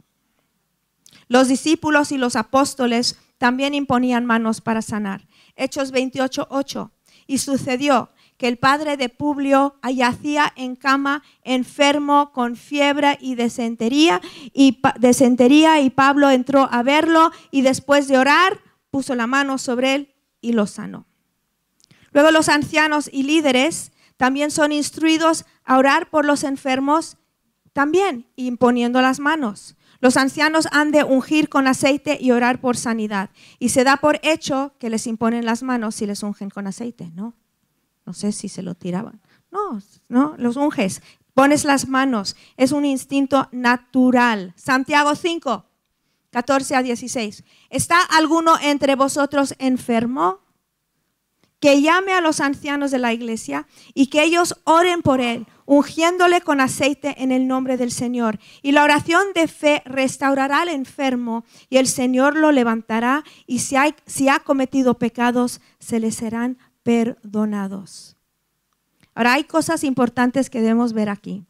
Los 1.28 1.48
discípulos 1.48 2.12
y 2.12 2.18
los 2.18 2.36
apóstoles 2.36 3.18
también 3.38 3.74
imponían 3.74 4.24
manos 4.24 4.60
para 4.60 4.82
sanar. 4.82 5.26
Hechos 5.56 5.92
28:8. 5.92 6.92
Y 7.26 7.38
sucedió 7.38 8.10
que 8.36 8.48
el 8.48 8.58
padre 8.58 8.96
de 8.96 9.08
Publio 9.08 9.76
yacía 9.82 10.52
en 10.56 10.76
cama 10.76 11.22
enfermo 11.42 12.32
con 12.32 12.56
fiebre 12.56 13.18
y 13.20 13.34
desentería 13.34 14.20
y, 14.52 14.80
desentería 14.98 15.80
y 15.80 15.90
Pablo 15.90 16.30
entró 16.30 16.68
a 16.70 16.82
verlo 16.82 17.30
y 17.50 17.62
después 17.62 18.08
de 18.08 18.18
orar 18.18 18.58
puso 18.90 19.14
la 19.14 19.26
mano 19.26 19.58
sobre 19.58 19.94
él 19.94 20.14
y 20.40 20.52
lo 20.52 20.66
sanó. 20.66 21.06
Luego 22.12 22.30
los 22.30 22.48
ancianos 22.48 23.08
y 23.12 23.22
líderes 23.22 23.92
también 24.16 24.50
son 24.50 24.72
instruidos 24.72 25.44
a 25.64 25.78
orar 25.78 26.10
por 26.10 26.24
los 26.24 26.44
enfermos 26.44 27.16
también 27.72 28.26
imponiendo 28.36 29.00
las 29.00 29.18
manos. 29.18 29.76
Los 30.00 30.16
ancianos 30.16 30.68
han 30.72 30.90
de 30.90 31.04
ungir 31.04 31.48
con 31.48 31.66
aceite 31.68 32.18
y 32.20 32.32
orar 32.32 32.60
por 32.60 32.76
sanidad. 32.76 33.30
Y 33.58 33.68
se 33.68 33.84
da 33.84 33.98
por 33.98 34.18
hecho 34.22 34.74
que 34.78 34.90
les 34.90 35.06
imponen 35.06 35.44
las 35.44 35.62
manos 35.62 35.94
si 35.94 36.06
les 36.06 36.22
ungen 36.22 36.50
con 36.50 36.66
aceite, 36.66 37.10
¿no? 37.14 37.34
No 38.04 38.14
sé 38.14 38.32
si 38.32 38.48
se 38.48 38.62
lo 38.62 38.74
tiraban. 38.74 39.20
No, 39.50 39.80
no, 40.08 40.34
los 40.38 40.56
unges, 40.56 41.02
pones 41.34 41.64
las 41.64 41.88
manos. 41.88 42.36
Es 42.56 42.72
un 42.72 42.84
instinto 42.84 43.48
natural. 43.52 44.52
Santiago 44.56 45.14
5, 45.14 45.64
14 46.30 46.76
a 46.76 46.82
16. 46.82 47.44
¿Está 47.70 48.02
alguno 48.02 48.54
entre 48.60 48.96
vosotros 48.96 49.54
enfermo? 49.58 50.40
Que 51.60 51.80
llame 51.80 52.12
a 52.12 52.20
los 52.20 52.40
ancianos 52.40 52.90
de 52.90 52.98
la 52.98 53.12
iglesia 53.12 53.68
y 53.94 54.08
que 54.08 54.24
ellos 54.24 54.56
oren 54.64 55.00
por 55.00 55.20
él, 55.20 55.46
ungiéndole 55.64 56.40
con 56.40 56.60
aceite 56.60 57.14
en 57.22 57.30
el 57.30 57.46
nombre 57.46 57.76
del 57.76 57.92
Señor. 57.92 58.40
Y 58.62 58.72
la 58.72 58.82
oración 58.82 59.22
de 59.32 59.46
fe 59.46 59.82
restaurará 59.84 60.62
al 60.62 60.70
enfermo 60.70 61.44
y 61.70 61.76
el 61.76 61.86
Señor 61.86 62.36
lo 62.36 62.50
levantará 62.50 63.22
y 63.46 63.60
si, 63.60 63.76
hay, 63.76 63.94
si 64.06 64.28
ha 64.28 64.40
cometido 64.40 64.94
pecados, 64.98 65.60
se 65.78 66.00
le 66.00 66.10
serán 66.10 66.58
perdonados. 66.82 68.16
Ahora 69.14 69.34
hay 69.34 69.44
cosas 69.44 69.84
importantes 69.84 70.50
que 70.50 70.60
debemos 70.60 70.92
ver 70.92 71.08
aquí. 71.08 71.44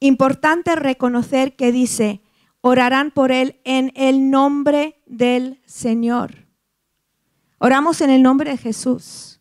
Importante 0.00 0.74
reconocer 0.74 1.54
que 1.54 1.70
dice, 1.70 2.22
orarán 2.60 3.10
por 3.10 3.30
él 3.30 3.60
en 3.64 3.92
el 3.94 4.30
nombre 4.30 5.00
del 5.06 5.60
Señor. 5.66 6.46
Oramos 7.58 8.00
en 8.00 8.10
el 8.10 8.22
nombre 8.22 8.50
de 8.50 8.56
Jesús. 8.56 9.40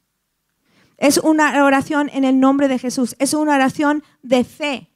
Es 0.98 1.18
una 1.18 1.64
oración 1.64 2.12
en 2.14 2.26
el 2.26 2.40
nombre 2.40 2.68
de 2.68 2.78
Jesús. 2.78 3.16
Es 3.18 3.34
una 3.34 3.56
oración 3.56 4.04
de 4.22 4.44
fe. 4.44 4.92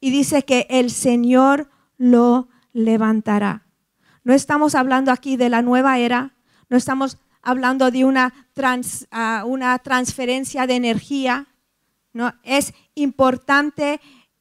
Y 0.00 0.10
dice 0.10 0.44
que 0.44 0.66
el 0.70 0.90
Señor 0.90 1.70
lo 1.96 2.48
levantará. 2.72 3.66
No 4.24 4.32
estamos 4.32 4.74
hablando 4.74 5.12
aquí 5.12 5.36
de 5.36 5.48
la 5.48 5.62
nueva 5.62 5.98
era, 5.98 6.34
no 6.68 6.76
estamos 6.76 7.18
hablando 7.42 7.90
de 7.90 8.04
una, 8.04 8.48
ah, 9.10 9.44
una 9.46 9.78
transferencia 9.78 10.66
de 10.66 10.76
energía. 10.76 11.46
No, 12.12 12.34
es 12.42 12.74
importante 12.94 14.00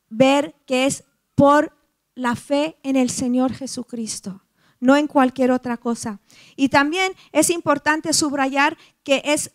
ver 0.10 0.56
que 0.66 0.86
es 0.86 1.04
por 1.36 1.76
la 2.16 2.36
fe 2.36 2.78
en 2.84 2.96
el 2.96 3.10
Señor 3.10 3.54
Jesucristo, 3.54 4.44
no 4.80 4.98
en 4.98 5.08
cualquier 5.08 5.52
otra 5.52 5.78
cosa. 5.78 6.20
Y 6.56 6.70
también 6.70 7.14
es 7.32 7.50
importante 7.50 8.14
subrayar 8.14 8.78
que 9.04 9.22
es 9.24 9.52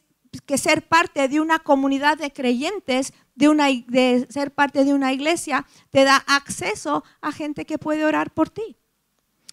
que 0.47 0.59
ser 0.59 0.87
parte 0.89 1.29
de 1.29 1.41
una 1.41 1.59
comunidad 1.59 2.19
de 2.19 2.33
creyentes, 2.33 3.13
de, 3.35 3.49
una, 3.49 3.67
de 3.67 4.27
ser 4.31 4.53
parte 4.53 4.85
de 4.85 4.95
una 4.95 5.13
iglesia, 5.13 5.67
te 5.91 6.05
da 6.05 6.17
acceso 6.27 7.05
a 7.21 7.33
gente 7.33 7.65
que 7.65 7.79
puede 7.79 8.05
orar 8.05 8.33
por 8.33 8.51
ti. 8.51 8.77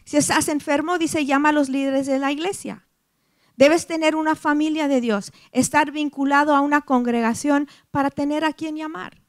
Si 0.05 0.17
estás 0.17 0.47
enfermo, 0.47 0.97
dice, 0.97 1.25
llama 1.25 1.49
a 1.49 1.53
los 1.53 1.69
líderes 1.69 2.07
de 2.07 2.19
la 2.19 2.31
iglesia. 2.31 2.85
Debes 3.61 3.85
tener 3.85 4.15
una 4.15 4.35
familia 4.35 4.87
de 4.87 5.01
Dios, 5.01 5.31
estar 5.51 5.91
vinculado 5.91 6.55
a 6.55 6.61
una 6.61 6.81
congregación 6.81 7.69
para 7.91 8.09
tener 8.09 8.43
a 8.43 8.53
quien 8.53 8.75
llamar. 8.75 9.21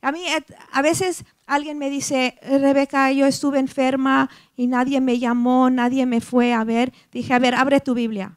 A 0.00 0.10
mí 0.10 0.26
eh, 0.26 0.44
a 0.72 0.82
veces 0.82 1.24
alguien 1.46 1.78
me 1.78 1.88
dice, 1.88 2.36
Rebeca, 2.42 3.12
yo 3.12 3.26
estuve 3.26 3.60
enferma 3.60 4.28
y 4.56 4.66
nadie 4.66 5.00
me 5.00 5.20
llamó, 5.20 5.70
nadie 5.70 6.04
me 6.04 6.20
fue 6.20 6.52
a 6.52 6.64
ver. 6.64 6.92
Dije, 7.12 7.32
a 7.32 7.38
ver, 7.38 7.54
abre 7.54 7.78
tu 7.78 7.94
Biblia. 7.94 8.36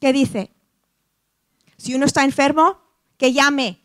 ¿Qué 0.00 0.14
dice? 0.14 0.50
Si 1.76 1.94
uno 1.94 2.06
está 2.06 2.24
enfermo, 2.24 2.80
que 3.18 3.34
llame. 3.34 3.82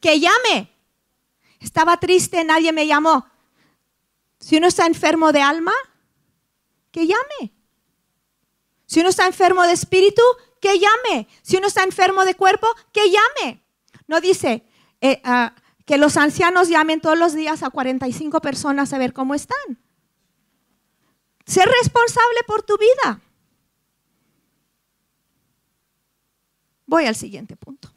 Que 0.00 0.18
llame. 0.18 0.79
Estaba 1.60 1.98
triste, 1.98 2.42
nadie 2.42 2.72
me 2.72 2.86
llamó. 2.86 3.26
Si 4.40 4.56
uno 4.56 4.66
está 4.66 4.86
enfermo 4.86 5.32
de 5.32 5.42
alma, 5.42 5.72
que 6.90 7.06
llame. 7.06 7.52
Si 8.86 9.00
uno 9.00 9.10
está 9.10 9.26
enfermo 9.26 9.62
de 9.62 9.72
espíritu, 9.72 10.22
que 10.60 10.78
llame. 10.78 11.28
Si 11.42 11.56
uno 11.56 11.66
está 11.66 11.84
enfermo 11.84 12.24
de 12.24 12.34
cuerpo, 12.34 12.66
que 12.92 13.10
llame. 13.10 13.62
No 14.08 14.20
dice 14.20 14.64
eh, 15.00 15.20
ah, 15.22 15.54
que 15.84 15.98
los 15.98 16.16
ancianos 16.16 16.68
llamen 16.68 17.00
todos 17.00 17.18
los 17.18 17.34
días 17.34 17.62
a 17.62 17.70
45 17.70 18.40
personas 18.40 18.92
a 18.92 18.98
ver 18.98 19.12
cómo 19.12 19.34
están. 19.34 19.78
Ser 21.44 21.68
responsable 21.68 22.38
por 22.46 22.62
tu 22.62 22.76
vida. 22.78 23.20
Voy 26.86 27.06
al 27.06 27.14
siguiente 27.14 27.54
punto. 27.56 27.92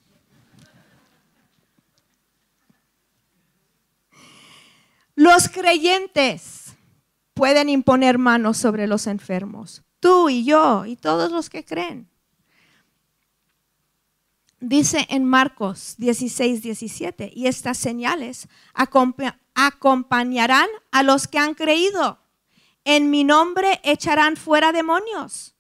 Los 5.15 5.49
creyentes 5.49 6.75
pueden 7.33 7.69
imponer 7.69 8.17
manos 8.17 8.57
sobre 8.57 8.87
los 8.87 9.07
enfermos. 9.07 9.83
Tú 9.99 10.29
y 10.29 10.43
yo 10.43 10.85
y 10.85 10.95
todos 10.95 11.31
los 11.31 11.49
que 11.49 11.63
creen. 11.63 12.09
Dice 14.59 15.05
en 15.09 15.25
Marcos 15.25 15.95
16, 15.97 16.61
17, 16.63 17.31
y 17.35 17.47
estas 17.47 17.77
señales 17.77 18.47
acompañarán 19.53 20.69
a 20.91 21.03
los 21.03 21.27
que 21.27 21.37
han 21.37 21.53
creído. 21.53 22.19
En 22.85 23.09
mi 23.09 23.23
nombre 23.25 23.81
echarán 23.83 24.37
fuera 24.37 24.71
demonios. 24.71 25.53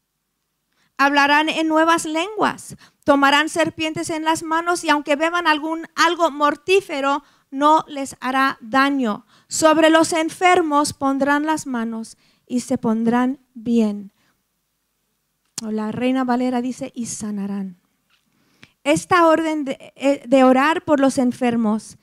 Hablarán 0.97 1.49
en 1.49 1.67
nuevas 1.67 2.05
lenguas. 2.05 2.77
Tomarán 3.03 3.49
serpientes 3.49 4.09
en 4.09 4.23
las 4.23 4.41
manos 4.41 4.85
y 4.85 4.89
aunque 4.89 5.17
beban 5.17 5.47
algún, 5.47 5.85
algo 5.95 6.31
mortífero, 6.31 7.23
no 7.53 7.85
les 7.87 8.17
hará 8.19 8.57
daño. 8.61 9.25
Sobre 9.47 9.89
los 9.89 10.11
enfermos 10.11 10.91
pondrán 10.93 11.45
las 11.45 11.67
manos 11.67 12.17
y 12.47 12.61
se 12.61 12.77
pondrán 12.77 13.39
bien. 13.53 14.11
La 15.61 15.91
reina 15.91 16.23
Valera 16.23 16.61
dice, 16.61 16.91
y 16.95 17.05
sanarán. 17.05 17.77
Esta 18.83 19.27
orden 19.27 19.63
de, 19.63 19.93
eh, 19.95 20.43
orar 20.43 20.83
por 20.83 20.99
los 20.99 21.17
enfermos 21.17 21.97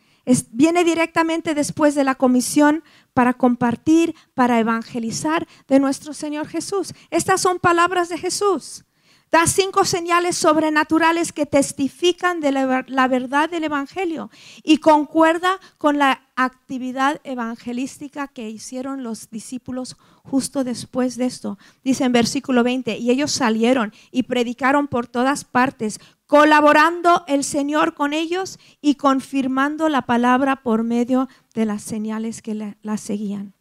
viene 0.52 0.84
directamente 0.84 1.54
después 1.54 1.94
de 1.96 2.04
la 2.04 2.14
comisión 2.14 2.84
para 3.12 3.34
compartir, 3.34 4.14
para 4.34 4.60
evangelizar 4.60 5.48
de 5.66 5.80
nuestro 5.80 6.14
Señor 6.14 6.46
Jesús. 6.46 6.94
Estas 7.10 7.40
son 7.40 7.58
palabras 7.58 8.08
de 8.08 8.18
Jesús. 8.18 8.84
Da 9.30 9.46
cinco 9.46 9.84
señales 9.84 10.36
sobrenaturales 10.36 11.32
que 11.32 11.46
testifican 11.46 12.40
de 12.40 12.50
la, 12.50 13.06
verdad 13.06 13.48
del 13.48 13.62
Evangelio 13.62 14.28
y 14.64 14.78
concuerda 14.78 15.60
con 15.78 15.98
la 15.98 16.22
actividad 16.34 17.20
evangelística 17.22 18.26
que 18.26 18.50
hicieron 18.50 19.04
los 19.04 19.30
discípulos 19.30 19.96
justo 20.24 20.64
después 20.64 21.16
de 21.16 21.26
esto. 21.26 21.58
Dice 21.84 22.02
en 22.04 22.12
versículo 22.12 22.64
20, 22.64 22.98
y 22.98 23.12
ellos 23.12 23.30
salieron 23.30 23.92
y 24.10 24.24
predicaron 24.24 24.88
por 24.88 25.06
todas 25.06 25.44
partes, 25.44 26.00
colaborando 26.26 27.22
el 27.28 27.44
Señor 27.44 27.94
con 27.94 28.12
ellos 28.12 28.58
y 28.80 28.96
confirmando 28.96 29.88
la 29.88 30.02
palabra 30.02 30.56
por 30.56 30.82
medio 30.82 31.28
de 31.54 31.66
las 31.66 31.82
señales 31.82 32.42
que 32.42 32.74
la 32.82 32.96
seguían. 32.96 33.54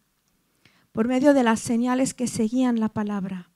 Por 0.92 1.08
medio 1.08 1.36
de 1.36 1.44
las 1.44 1.60
señales 1.60 2.16
que 2.16 2.26
seguían 2.26 2.80
la 2.80 2.90
palabra. 2.90 3.49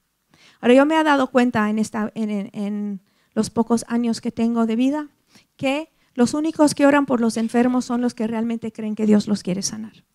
Ahora 0.63 0.76
yo 0.76 0.86
me 0.86 0.97
he 0.97 1.04
dado 1.04 1.28
cuenta 1.28 1.69
en, 1.69 3.02
los 3.34 3.49
pocos 3.49 3.84
años 3.89 4.21
que 4.21 4.32
tengo 4.32 4.65
de 4.65 4.78
vida 4.78 5.10
que 5.58 5.91
los 6.13 6.34
únicos 6.34 6.73
que 6.73 6.86
oran 6.86 7.06
por 7.06 7.19
los 7.19 7.36
enfermos 7.36 7.84
son 7.84 7.99
los 7.99 8.13
que 8.13 8.28
realmente 8.28 8.71
creen 8.71 8.95
que 8.95 9.06
Dios 9.06 9.28
los 9.28 9.43
quiere 9.43 9.62
sanar. 9.62 10.06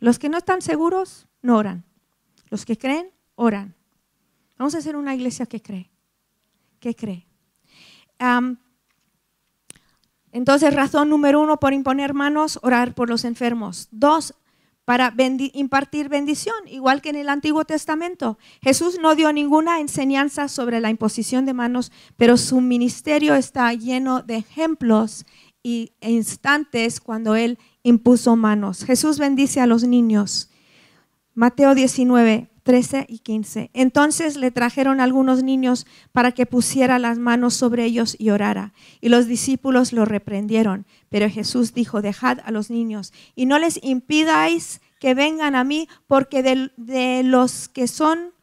Los 0.00 0.18
que 0.18 0.28
no 0.28 0.38
están 0.38 0.60
seguros, 0.60 1.28
no 1.40 1.56
oran. 1.56 1.84
Los 2.48 2.64
que 2.64 2.76
creen, 2.76 3.12
oran. 3.36 3.76
Vamos 4.58 4.74
a 4.74 4.78
hacer 4.78 4.96
una 4.96 5.14
iglesia 5.14 5.46
que 5.46 5.62
cree. 5.62 5.88
¿Qué 6.80 6.96
cree? 6.96 7.28
entonces, 10.32 10.74
razón 10.74 11.10
número 11.10 11.40
uno 11.40 11.60
por 11.60 11.74
imponer 11.74 12.12
manos, 12.12 12.58
orar 12.62 12.92
por 12.96 13.08
los 13.08 13.24
enfermos. 13.24 13.86
Dos, 13.92 14.34
para 14.90 15.14
impartir 15.52 16.08
bendición, 16.08 16.56
igual 16.66 17.00
que 17.00 17.10
en 17.10 17.14
el 17.14 17.28
Antiguo 17.28 17.64
Testamento. 17.64 18.38
Jesús 18.60 18.98
no 19.00 19.14
dio 19.14 19.32
ninguna 19.32 19.78
enseñanza 19.78 20.48
sobre 20.48 20.80
la 20.80 20.90
imposición 20.90 21.46
de 21.46 21.54
manos, 21.54 21.92
pero 22.16 22.36
su 22.36 22.60
ministerio 22.60 23.36
está 23.36 23.72
lleno 23.72 24.22
de 24.22 24.38
ejemplos 24.38 25.26
y 25.62 25.92
instantes 26.00 26.98
cuando 26.98 27.36
él 27.36 27.60
impuso 27.84 28.34
manos. 28.34 28.84
Jesús 28.84 29.20
bendice 29.20 29.60
a 29.60 29.66
los 29.68 29.84
niños. 29.84 30.50
Mateo 31.34 31.76
19, 31.76 32.49
13 32.62 33.06
y 33.08 33.18
15. 33.20 33.70
Entonces 33.72 34.36
le 34.36 34.50
trajeron 34.50 35.00
algunos 35.00 35.42
niños 35.42 35.86
para 36.12 36.32
que 36.32 36.46
pusiera 36.46 36.98
las 36.98 37.18
manos 37.18 37.54
sobre 37.54 37.84
ellos 37.84 38.16
y 38.18 38.30
orara. 38.30 38.72
Y 39.00 39.08
los 39.08 39.26
discípulos 39.26 39.92
lo 39.92 40.04
reprendieron. 40.04 40.86
Pero 41.08 41.28
Jesús 41.28 41.74
dijo, 41.74 42.02
dejad 42.02 42.38
a 42.44 42.50
los 42.50 42.70
niños 42.70 43.12
y 43.34 43.46
no 43.46 43.58
les 43.58 43.82
impidáis 43.82 44.80
que 44.98 45.14
vengan 45.14 45.56
a 45.56 45.64
mí, 45.64 45.88
porque 46.06 46.42
de, 46.42 46.70
de 46.76 47.22
los 47.24 47.68
que 47.68 47.88
son, 47.88 48.34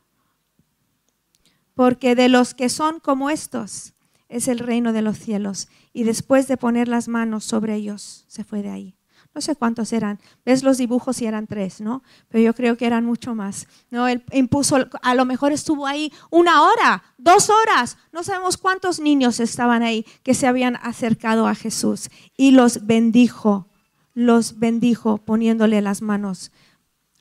porque 1.75 2.15
de 2.15 2.29
los 2.29 2.55
que 2.55 2.69
son 2.69 2.99
como 2.99 3.29
estos 3.29 3.93
es 4.27 4.47
el 4.47 4.59
reino 4.59 4.91
de 4.91 5.03
los 5.03 5.17
cielos. 5.19 5.69
Y 5.93 6.03
después 6.03 6.47
de 6.47 6.57
poner 6.57 6.87
las 6.87 7.07
manos 7.07 7.45
sobre 7.45 7.75
ellos, 7.75 8.25
se 8.27 8.43
fue 8.43 8.63
de 8.63 8.69
ahí 8.69 8.96
no 9.37 9.41
sé 9.41 9.55
cuántos 9.55 9.93
eran, 9.93 10.17
ves 10.43 10.63
los 10.63 10.79
dibujos 10.79 11.21
y 11.21 11.27
eran 11.27 11.45
tres, 11.45 11.79
¿no? 11.79 12.01
Pero 12.27 12.43
yo 12.43 12.55
creo 12.55 12.75
que 12.75 12.87
eran 12.87 13.05
mucho 13.05 13.35
más. 13.35 13.67
¿no? 13.91 14.07
Él 14.07 14.23
impuso, 14.31 14.87
a 15.03 15.13
lo 15.13 15.25
mejor 15.25 15.51
estuvo 15.51 15.85
ahí 15.85 16.11
una 16.31 16.63
hora, 16.63 17.03
dos 17.19 17.51
horas, 17.51 17.99
no 18.11 18.23
sabemos 18.23 18.57
cuántos 18.57 18.99
niños 18.99 19.39
estaban 19.39 19.83
ahí 19.83 20.07
que 20.23 20.33
se 20.33 20.47
habían 20.47 20.77
acercado 20.77 21.47
a 21.47 21.53
Jesús 21.53 22.09
y 22.35 22.49
los 22.49 22.87
bendijo, 22.87 23.67
los 24.15 24.57
bendijo 24.57 25.19
poniéndole 25.19 25.83
las 25.83 26.01
manos. 26.01 26.51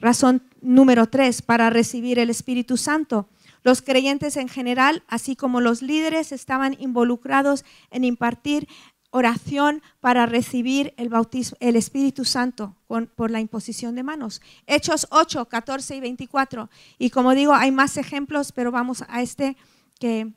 Razón 0.00 0.42
número 0.62 1.08
tres, 1.08 1.42
para 1.42 1.68
recibir 1.68 2.18
el 2.18 2.30
Espíritu 2.30 2.78
Santo. 2.78 3.28
Los 3.62 3.82
creyentes 3.82 4.38
en 4.38 4.48
general, 4.48 5.02
así 5.06 5.36
como 5.36 5.60
los 5.60 5.82
líderes, 5.82 6.32
estaban 6.32 6.76
involucrados 6.78 7.66
en 7.90 8.04
impartir 8.04 8.68
oración 9.10 9.82
para 10.00 10.26
recibir 10.26 10.94
el, 10.96 11.08
bautismo, 11.08 11.56
el 11.60 11.76
Espíritu 11.76 12.24
Santo 12.24 12.76
por 12.86 13.30
la 13.30 13.40
imposición 13.40 13.94
de 13.94 14.02
manos. 14.02 14.40
Hechos 14.66 15.06
8, 15.10 15.46
14 15.46 15.96
y 15.96 16.00
24. 16.00 16.70
Y 16.98 17.10
como 17.10 17.34
digo, 17.34 17.54
hay 17.54 17.70
más 17.70 17.96
ejemplos, 17.96 18.52
pero 18.52 18.70
vamos 18.70 19.04
a 19.08 19.22
este 19.22 19.56
que, 19.98 20.32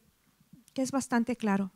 que 0.73 0.82
es 0.82 0.91
bastante 0.91 1.36
claro. 1.36 1.71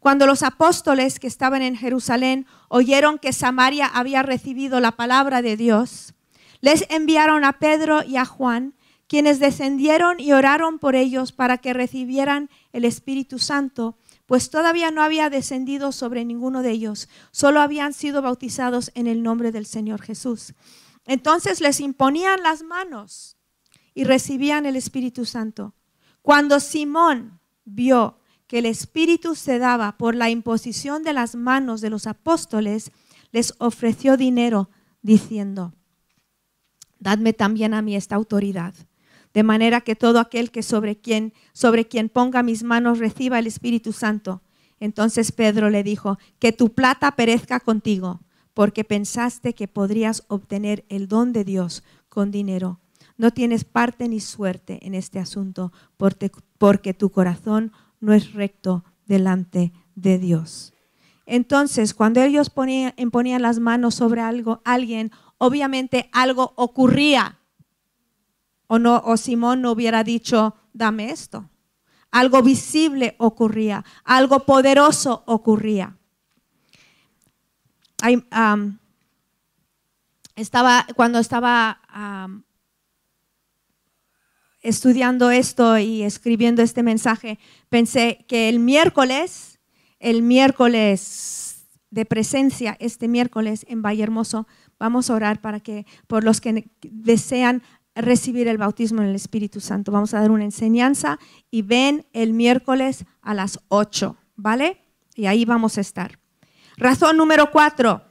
Cuando 0.00 0.26
los 0.26 0.42
apóstoles 0.42 1.18
que 1.18 1.26
estaban 1.26 1.62
en 1.62 1.76
Jerusalén 1.76 2.46
oyeron 2.68 3.18
que 3.18 3.32
Samaria 3.32 3.86
había 3.86 4.22
recibido 4.22 4.80
la 4.80 4.92
palabra 4.92 5.42
de 5.42 5.56
Dios, 5.56 6.14
les 6.60 6.84
enviaron 6.90 7.44
a 7.44 7.58
Pedro 7.58 8.02
y 8.04 8.16
a 8.16 8.24
Juan, 8.24 8.74
quienes 9.08 9.40
descendieron 9.40 10.20
y 10.20 10.32
oraron 10.32 10.78
por 10.78 10.94
ellos 10.94 11.32
para 11.32 11.58
que 11.58 11.72
recibieran 11.72 12.50
el 12.72 12.84
Espíritu 12.84 13.38
Santo, 13.38 13.96
pues 14.28 14.50
todavía 14.50 14.90
no 14.90 15.02
había 15.02 15.30
descendido 15.30 15.90
sobre 15.90 16.22
ninguno 16.22 16.60
de 16.60 16.70
ellos, 16.70 17.08
solo 17.30 17.62
habían 17.62 17.94
sido 17.94 18.20
bautizados 18.20 18.92
en 18.94 19.06
el 19.06 19.22
nombre 19.22 19.52
del 19.52 19.64
Señor 19.64 20.02
Jesús. 20.02 20.52
Entonces 21.06 21.62
les 21.62 21.80
imponían 21.80 22.42
las 22.42 22.62
manos 22.62 23.38
y 23.94 24.04
recibían 24.04 24.66
el 24.66 24.76
Espíritu 24.76 25.24
Santo. 25.24 25.74
Cuando 26.20 26.60
Simón 26.60 27.40
vio 27.64 28.18
que 28.46 28.58
el 28.58 28.66
Espíritu 28.66 29.34
se 29.34 29.58
daba 29.58 29.96
por 29.96 30.14
la 30.14 30.28
imposición 30.28 31.02
de 31.04 31.14
las 31.14 31.34
manos 31.34 31.80
de 31.80 31.88
los 31.88 32.06
apóstoles, 32.06 32.92
les 33.32 33.54
ofreció 33.56 34.18
dinero 34.18 34.68
diciendo, 35.00 35.72
dadme 36.98 37.32
también 37.32 37.72
a 37.72 37.80
mí 37.80 37.96
esta 37.96 38.16
autoridad, 38.16 38.74
de 39.34 39.42
manera 39.42 39.80
que 39.80 39.96
todo 39.96 40.20
aquel 40.20 40.50
que 40.50 40.62
sobre 40.62 40.96
quien, 40.96 41.32
sobre 41.52 41.86
quien 41.86 42.08
ponga 42.08 42.42
mis 42.42 42.62
manos 42.62 42.98
reciba 42.98 43.38
el 43.38 43.46
Espíritu 43.46 43.92
Santo. 43.92 44.42
Entonces 44.80 45.32
Pedro 45.32 45.70
le 45.70 45.82
dijo, 45.82 46.18
que 46.38 46.52
tu 46.52 46.72
plata 46.72 47.12
perezca 47.12 47.60
contigo, 47.60 48.20
porque 48.54 48.84
pensaste 48.84 49.54
que 49.54 49.68
podrías 49.68 50.24
obtener 50.28 50.84
el 50.88 51.08
don 51.08 51.32
de 51.32 51.44
Dios 51.44 51.82
con 52.08 52.30
dinero. 52.30 52.80
No 53.16 53.32
tienes 53.32 53.64
parte 53.64 54.08
ni 54.08 54.20
suerte 54.20 54.78
en 54.86 54.94
este 54.94 55.18
asunto, 55.18 55.72
porque, 55.96 56.30
porque 56.58 56.94
tu 56.94 57.10
corazón 57.10 57.72
no 58.00 58.12
es 58.12 58.32
recto 58.32 58.84
delante 59.06 59.72
de 59.96 60.18
Dios. 60.18 60.72
Entonces, 61.26 61.94
cuando 61.94 62.22
ellos 62.22 62.48
ponían, 62.48 62.94
ponían 63.10 63.42
las 63.42 63.58
manos 63.58 63.96
sobre 63.96 64.20
algo, 64.20 64.62
alguien, 64.64 65.10
obviamente 65.36 66.08
algo 66.12 66.52
ocurría. 66.56 67.37
O, 68.68 68.78
no, 68.78 69.02
o 69.04 69.16
Simón 69.16 69.62
no 69.62 69.72
hubiera 69.72 70.04
dicho, 70.04 70.54
dame 70.72 71.10
esto. 71.10 71.50
Algo 72.10 72.42
visible 72.42 73.16
ocurría, 73.18 73.84
algo 74.04 74.46
poderoso 74.46 75.24
ocurría. 75.26 75.96
estaba, 80.36 80.86
cuando 80.94 81.18
estaba 81.18 81.80
estudiando 84.60 85.30
esto 85.30 85.78
y 85.78 86.02
escribiendo 86.02 86.62
este 86.62 86.82
mensaje, 86.82 87.38
pensé 87.68 88.24
que 88.28 88.48
el 88.48 88.58
miércoles, 88.58 89.58
el 89.98 90.22
miércoles 90.22 91.66
de 91.90 92.04
presencia, 92.04 92.76
este 92.80 93.08
miércoles 93.08 93.64
en 93.68 93.82
Valle 93.82 94.02
Hermoso, 94.02 94.46
vamos 94.78 95.10
a 95.10 95.14
orar 95.14 95.40
para 95.40 95.60
que 95.60 95.86
por 96.06 96.24
los 96.24 96.40
que 96.40 96.70
desean 96.82 97.62
recibir 98.00 98.48
el 98.48 98.58
bautismo 98.58 99.02
en 99.02 99.08
el 99.08 99.14
Espíritu 99.14 99.60
Santo. 99.60 99.92
Vamos 99.92 100.14
a 100.14 100.20
dar 100.20 100.30
una 100.30 100.44
enseñanza 100.44 101.18
y 101.50 101.62
ven 101.62 102.06
el 102.12 102.32
miércoles 102.32 103.04
a 103.20 103.34
las 103.34 103.60
8, 103.68 104.16
¿vale? 104.36 104.80
Y 105.14 105.26
ahí 105.26 105.44
vamos 105.44 105.78
a 105.78 105.80
estar. 105.80 106.18
Razón 106.76 107.16
número 107.16 107.50
cuatro, 107.50 108.02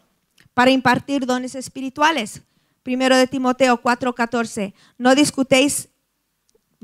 para 0.53 0.71
impartir 0.71 1.25
dones 1.25 1.55
espirituales. 1.55 2.43
Primero 2.83 3.15
de 3.15 3.27
Timoteo 3.27 3.81
4:14. 3.81 4.73
No 4.97 5.15
discutéis 5.15 5.89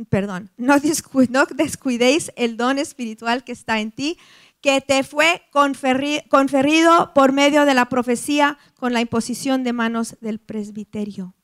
perdón, 0.10 0.50
no, 0.58 0.76
descuidéis 0.80 2.32
el 2.36 2.58
don 2.58 2.80
espiritual 2.80 3.44
que 3.44 3.52
está 3.52 3.80
en 3.80 3.92
ti, 3.92 4.18
que 4.62 4.82
te 4.82 5.04
fue 5.04 5.44
conferido 5.52 7.14
por 7.14 7.32
medio 7.32 7.66
de 7.66 7.74
la 7.74 7.90
profecía 7.90 8.58
con 8.80 8.94
la 8.94 9.02
imposición 9.02 9.64
de 9.64 9.74
manos 9.74 10.18
del 10.22 10.40
presbiterio. 10.40 11.36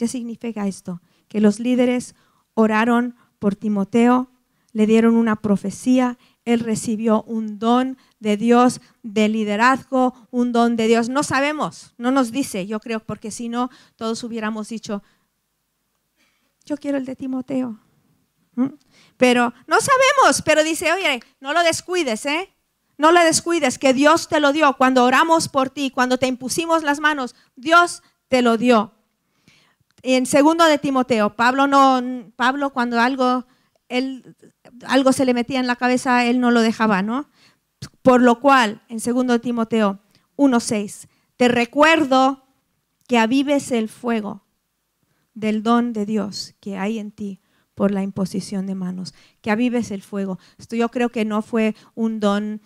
¿Qué 0.00 0.08
significa 0.08 0.66
esto? 0.66 1.02
Que 1.28 1.42
los 1.42 1.60
líderes 1.60 2.14
oraron 2.54 3.16
por 3.38 3.54
Timoteo, 3.54 4.30
le 4.72 4.86
dieron 4.86 5.14
una 5.14 5.36
profecía, 5.36 6.16
él 6.46 6.60
recibió 6.60 7.22
un 7.24 7.58
don 7.58 7.98
de 8.18 8.38
Dios 8.38 8.80
de 9.02 9.28
liderazgo, 9.28 10.14
un 10.30 10.52
don 10.52 10.76
de 10.76 10.86
Dios. 10.86 11.10
No 11.10 11.22
sabemos, 11.22 11.92
no 11.98 12.10
nos 12.12 12.32
dice, 12.32 12.66
yo 12.66 12.80
creo, 12.80 13.00
porque 13.00 13.30
si 13.30 13.50
no, 13.50 13.68
todos 13.96 14.24
hubiéramos 14.24 14.70
dicho, 14.70 15.02
yo 16.64 16.78
quiero 16.78 16.96
el 16.96 17.04
de 17.04 17.16
Timoteo. 17.16 17.78
¿Mm? 18.54 18.68
Pero 19.18 19.52
no 19.66 19.76
sabemos, 19.82 20.40
pero 20.40 20.64
dice, 20.64 20.90
oye, 20.94 21.20
no 21.40 21.52
lo 21.52 21.62
descuides, 21.62 22.24
¿eh? 22.24 22.48
No 22.96 23.12
lo 23.12 23.20
descuides, 23.22 23.78
que 23.78 23.92
Dios 23.92 24.28
te 24.28 24.40
lo 24.40 24.54
dio. 24.54 24.78
Cuando 24.78 25.04
oramos 25.04 25.50
por 25.50 25.68
ti, 25.68 25.90
cuando 25.90 26.16
te 26.16 26.26
impusimos 26.26 26.84
las 26.84 27.00
manos, 27.00 27.36
Dios 27.54 28.02
te 28.28 28.40
lo 28.40 28.56
dio. 28.56 28.94
En 30.02 30.26
segundo 30.26 30.64
de 30.64 30.78
Timoteo, 30.78 31.36
Pablo 31.36 31.66
no, 31.66 32.32
Pablo 32.36 32.70
cuando 32.70 33.00
algo, 33.00 33.46
él, 33.88 34.36
algo 34.86 35.12
se 35.12 35.24
le 35.24 35.34
metía 35.34 35.60
en 35.60 35.66
la 35.66 35.76
cabeza, 35.76 36.24
él 36.24 36.40
no 36.40 36.50
lo 36.50 36.62
dejaba, 36.62 37.02
¿no? 37.02 37.28
Por 38.02 38.22
lo 38.22 38.40
cual, 38.40 38.82
en 38.88 39.00
segundo 39.00 39.32
de 39.32 39.38
Timoteo 39.40 40.00
1.6, 40.36 41.08
te 41.36 41.48
recuerdo 41.48 42.44
que 43.06 43.18
avives 43.18 43.72
el 43.72 43.88
fuego 43.88 44.44
del 45.34 45.62
don 45.62 45.92
de 45.92 46.06
Dios 46.06 46.54
que 46.60 46.76
hay 46.76 46.98
en 46.98 47.10
ti 47.12 47.40
por 47.74 47.92
la 47.92 48.02
imposición 48.02 48.66
de 48.66 48.74
manos, 48.74 49.14
que 49.40 49.50
avives 49.50 49.90
el 49.90 50.02
fuego. 50.02 50.38
Esto 50.58 50.76
yo 50.76 50.90
creo 50.90 51.08
que 51.08 51.24
no 51.24 51.40
fue 51.40 51.74
un 51.94 52.20
don 52.20 52.60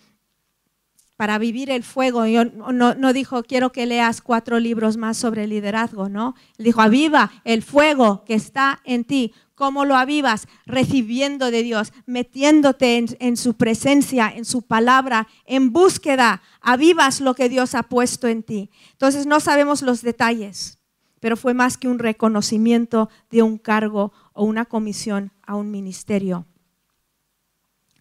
para 1.15 1.37
vivir 1.37 1.69
el 1.69 1.83
fuego. 1.83 2.25
Yo, 2.25 2.45
no, 2.45 3.13
dijo, 3.13 3.43
quiero 3.43 3.71
que 3.71 3.85
leas 3.85 4.21
cuatro 4.21 4.59
libros 4.59 4.97
más 4.97 5.17
sobre 5.17 5.47
liderazgo, 5.47 6.09
¿no? 6.09 6.35
Dijo, 6.57 6.81
aviva 6.81 7.31
el 7.43 7.61
fuego 7.63 8.23
que 8.25 8.33
está 8.33 8.81
en 8.83 9.03
ti. 9.03 9.33
¿Cómo 9.55 9.85
lo 9.85 9.95
avivas? 9.95 10.47
Recibiendo 10.65 11.49
de 11.49 11.63
Dios, 11.63 11.93
metiéndote 12.05 12.97
en, 12.97 13.07
en 13.19 13.37
su 13.37 13.53
presencia, 13.53 14.31
en 14.35 14.43
su 14.43 14.63
palabra, 14.63 15.27
en 15.45 15.71
búsqueda. 15.71 16.41
Avivas 16.61 17.21
lo 17.21 17.35
que 17.35 17.47
Dios 17.47 17.75
ha 17.75 17.83
puesto 17.83 18.27
en 18.27 18.43
ti. 18.43 18.69
Entonces 18.91 19.25
no 19.25 19.39
sabemos 19.39 19.81
los 19.81 20.01
detalles 20.01 20.79
pero 21.21 21.37
fue 21.37 21.55
más 21.55 21.79
que 21.79 21.87
un 21.87 21.97
reconocimiento 21.97 23.09
de 23.31 23.41
un 23.41 23.57
cargo 23.57 24.13
o 24.33 24.43
una 24.43 24.65
comisión 24.65 25.31
a 25.41 25.55
un 25.55 25.71
ministerio. 25.71 26.45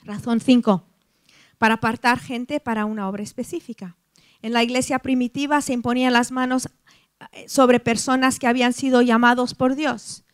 Razón 0.02 0.40
5. 0.40 0.84
Para 1.58 1.74
apartar 1.74 2.18
gente 2.18 2.60
para 2.60 2.84
una 2.84 3.08
obra 3.08 3.22
específica. 3.22 3.96
En 4.42 4.52
la 4.52 4.62
iglesia 4.62 4.98
primitiva 4.98 5.60
se 5.62 5.72
imponían 5.72 6.12
las 6.12 6.30
manos 6.30 6.68
eh, 7.32 7.48
sobre 7.48 7.80
personas 7.80 8.38
que 8.38 8.46
habían 8.46 8.72
sido 8.72 9.00
llamados 9.00 9.54
por 9.54 9.74
Dios. 9.74 10.24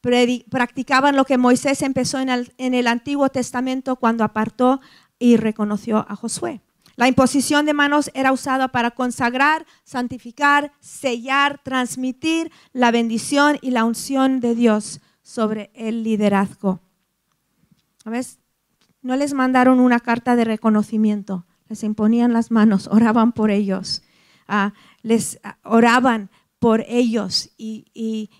Practicaban 0.00 1.14
lo 1.14 1.24
que 1.24 1.38
Moisés 1.38 1.82
empezó 1.82 2.18
en 2.18 2.30
el, 2.30 2.54
en 2.58 2.74
el 2.74 2.86
Antiguo 2.86 3.28
Testamento 3.28 3.96
cuando 3.96 4.24
apartó 4.24 4.80
y 5.18 5.36
reconoció 5.36 6.06
a 6.08 6.16
Josué. 6.16 6.60
La 6.96 7.06
imposición 7.06 7.66
de 7.66 7.72
manos 7.72 8.10
era 8.14 8.32
usada 8.32 8.68
para 8.68 8.90
consagrar, 8.90 9.64
santificar, 9.84 10.72
sellar, 10.80 11.60
transmitir 11.62 12.50
la 12.72 12.90
bendición 12.90 13.58
y 13.62 13.70
la 13.70 13.84
unción 13.84 14.40
de 14.40 14.54
Dios 14.54 15.00
sobre 15.22 15.70
el 15.74 16.02
liderazgo. 16.02 16.80
¿Ves? 18.04 18.39
No 19.02 19.16
les 19.16 19.32
mandaron 19.32 19.80
una 19.80 20.00
carta 20.00 20.36
de 20.36 20.44
reconocimiento, 20.44 21.46
les 21.68 21.82
imponían 21.84 22.32
las 22.32 22.50
manos, 22.50 22.88
oraban 22.92 23.32
por 23.32 23.50
ellos, 23.50 24.02
ah, 24.46 24.72
les 25.02 25.38
ah, 25.42 25.58
oraban 25.62 26.30
por 26.58 26.84
ellos 26.88 27.50
y, 27.56 28.30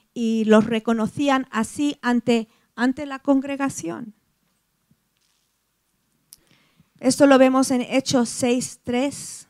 los 0.46 0.66
reconocían 0.66 1.46
así 1.50 1.96
ante, 2.02 2.48
ante 2.76 3.06
la 3.06 3.18
congregación. 3.18 4.14
Esto 6.98 7.26
lo 7.26 7.38
vemos 7.38 7.70
en 7.70 7.80
Hechos 7.80 8.28
6.3. 8.42 9.46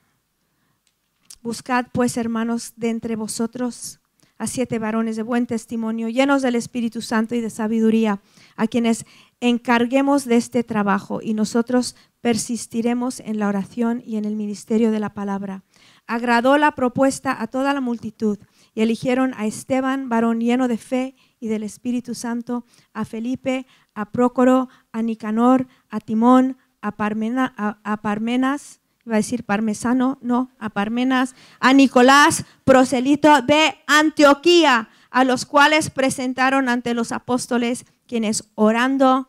Buscad 1.42 1.86
pues, 1.92 2.16
hermanos, 2.16 2.74
de 2.76 2.90
entre 2.90 3.16
vosotros 3.16 3.99
a 4.40 4.46
siete 4.46 4.78
varones 4.78 5.16
de 5.16 5.22
buen 5.22 5.46
testimonio, 5.46 6.08
llenos 6.08 6.40
del 6.40 6.54
Espíritu 6.54 7.02
Santo 7.02 7.34
y 7.34 7.42
de 7.42 7.50
sabiduría, 7.50 8.22
a 8.56 8.66
quienes 8.68 9.04
encarguemos 9.38 10.24
de 10.24 10.36
este 10.36 10.64
trabajo 10.64 11.20
y 11.22 11.34
nosotros 11.34 11.94
persistiremos 12.22 13.20
en 13.20 13.38
la 13.38 13.48
oración 13.48 14.02
y 14.02 14.16
en 14.16 14.24
el 14.24 14.36
ministerio 14.36 14.92
de 14.92 14.98
la 14.98 15.12
palabra. 15.12 15.62
Agradó 16.06 16.56
la 16.56 16.74
propuesta 16.74 17.36
a 17.38 17.48
toda 17.48 17.74
la 17.74 17.82
multitud 17.82 18.38
y 18.74 18.80
eligieron 18.80 19.34
a 19.36 19.44
Esteban, 19.44 20.08
varón 20.08 20.40
lleno 20.40 20.68
de 20.68 20.78
fe 20.78 21.16
y 21.38 21.48
del 21.48 21.62
Espíritu 21.62 22.14
Santo, 22.14 22.64
a 22.94 23.04
Felipe, 23.04 23.66
a 23.94 24.10
Prócoro, 24.10 24.70
a 24.90 25.02
Nicanor, 25.02 25.68
a 25.90 26.00
Timón, 26.00 26.56
a, 26.80 26.92
Parmenas, 26.96 28.79
iba 29.10 29.16
a 29.16 29.18
decir 29.18 29.42
parmesano, 29.42 30.18
no, 30.22 30.52
a 30.60 30.70
Parmenas, 30.70 31.34
a 31.58 31.72
Nicolás, 31.72 32.44
proselito 32.64 33.42
de 33.42 33.76
Antioquía, 33.88 34.88
a 35.10 35.24
los 35.24 35.46
cuales 35.46 35.90
presentaron 35.90 36.68
ante 36.68 36.94
los 36.94 37.10
apóstoles, 37.10 37.86
quienes 38.06 38.44
orando 38.54 39.28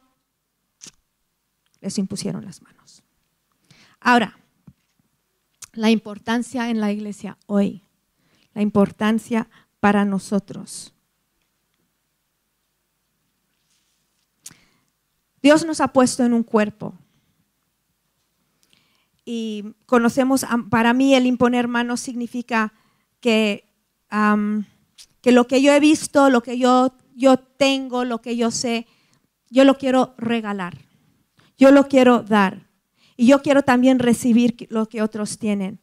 les 1.79 1.97
impusieron 1.97 2.45
las 2.45 2.61
manos. 2.61 3.01
Ahora, 3.99 4.37
la 5.73 5.89
importancia 5.89 6.69
en 6.69 6.79
la 6.79 6.91
iglesia 6.91 7.39
hoy, 7.47 7.81
la 8.53 8.61
importancia 8.61 9.49
para 9.79 10.05
nosotros. 10.05 10.93
Dios 15.41 15.65
nos 15.65 15.81
ha 15.81 15.87
puesto 15.87 16.23
en 16.23 16.33
un 16.33 16.43
cuerpo. 16.43 16.93
Y 19.25 19.75
conocemos, 19.85 20.45
para 20.69 20.93
mí 20.93 21.13
el 21.15 21.25
imponer 21.25 21.67
manos 21.67 21.99
significa 21.99 22.73
que, 23.19 23.65
que 25.21 25.31
lo 25.31 25.47
que 25.47 25.61
yo 25.61 25.73
he 25.73 25.79
visto, 25.79 26.29
lo 26.29 26.41
que 26.41 26.57
yo, 26.57 26.93
yo 27.15 27.37
tengo, 27.37 28.03
lo 28.03 28.21
que 28.21 28.35
yo 28.35 28.51
sé, 28.51 28.87
yo 29.49 29.63
lo 29.63 29.77
quiero 29.77 30.15
regalar. 30.17 30.77
Yo 31.57 31.71
lo 31.71 31.87
quiero 31.87 32.23
dar. 32.23 32.67
Y 33.15 33.27
yo 33.27 33.43
quiero 33.43 33.61
también 33.61 33.99
recibir 33.99 34.67
lo 34.69 34.87
que 34.87 35.03
otros 35.03 35.37
tienen. 35.37 35.79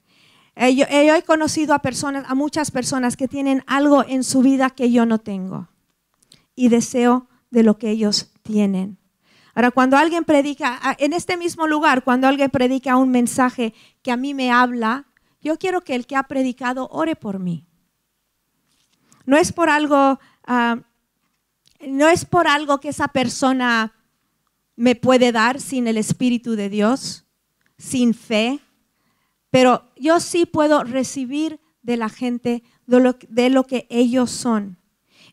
Eh, 0.56 0.74
yo, 0.74 0.84
eh, 0.88 1.06
yo, 1.06 1.14
he 1.14 1.22
conocido 1.22 1.72
a 1.72 1.78
personas, 1.78 2.24
a 2.28 2.34
muchas 2.34 2.72
personas 2.72 3.16
que 3.16 3.28
tienen 3.28 3.62
algo 3.68 4.04
en 4.04 4.24
su 4.24 4.42
vida 4.42 4.70
que 4.70 4.90
yo 4.90 5.06
no 5.06 5.18
tengo. 5.18 5.68
Y 6.56 6.68
deseo 6.68 7.28
de 7.50 7.62
lo 7.62 7.78
que 7.78 7.90
ellos 7.90 8.32
tienen. 8.42 8.98
Ahora, 9.58 9.72
cuando 9.72 9.96
alguien 9.96 10.22
predica, 10.24 10.78
en 10.98 11.12
este 11.12 11.36
mismo 11.36 11.66
lugar, 11.66 12.04
cuando 12.04 12.28
alguien 12.28 12.48
predica 12.48 12.96
un 12.96 13.10
mensaje 13.10 13.74
que 14.02 14.12
a 14.12 14.16
mí 14.16 14.32
me 14.32 14.52
habla, 14.52 15.06
yo 15.40 15.58
quiero 15.58 15.80
que 15.80 15.96
el 15.96 16.06
que 16.06 16.14
ha 16.14 16.22
predicado 16.22 16.88
ore 16.92 17.16
por 17.16 17.40
mí. 17.40 17.66
No 19.26 19.36
es 19.36 19.50
por 19.50 19.68
algo, 19.68 20.20
ah, 20.46 20.78
no 21.80 22.06
es 22.06 22.24
por 22.24 22.46
algo 22.46 22.78
que 22.78 22.90
esa 22.90 23.08
persona 23.08 23.94
me 24.76 24.94
puede 24.94 25.32
dar 25.32 25.60
sin 25.60 25.88
el 25.88 25.96
Espíritu 25.96 26.54
de 26.54 26.68
Dios, 26.68 27.24
sin 27.78 28.14
fe, 28.14 28.60
pero 29.50 29.90
yo 29.96 30.20
sí 30.20 30.46
puedo 30.46 30.84
recibir 30.84 31.58
de 31.82 31.96
la 31.96 32.10
gente 32.10 32.62
de 32.86 33.50
lo 33.50 33.64
que 33.64 33.88
ellos 33.90 34.30
son. 34.30 34.78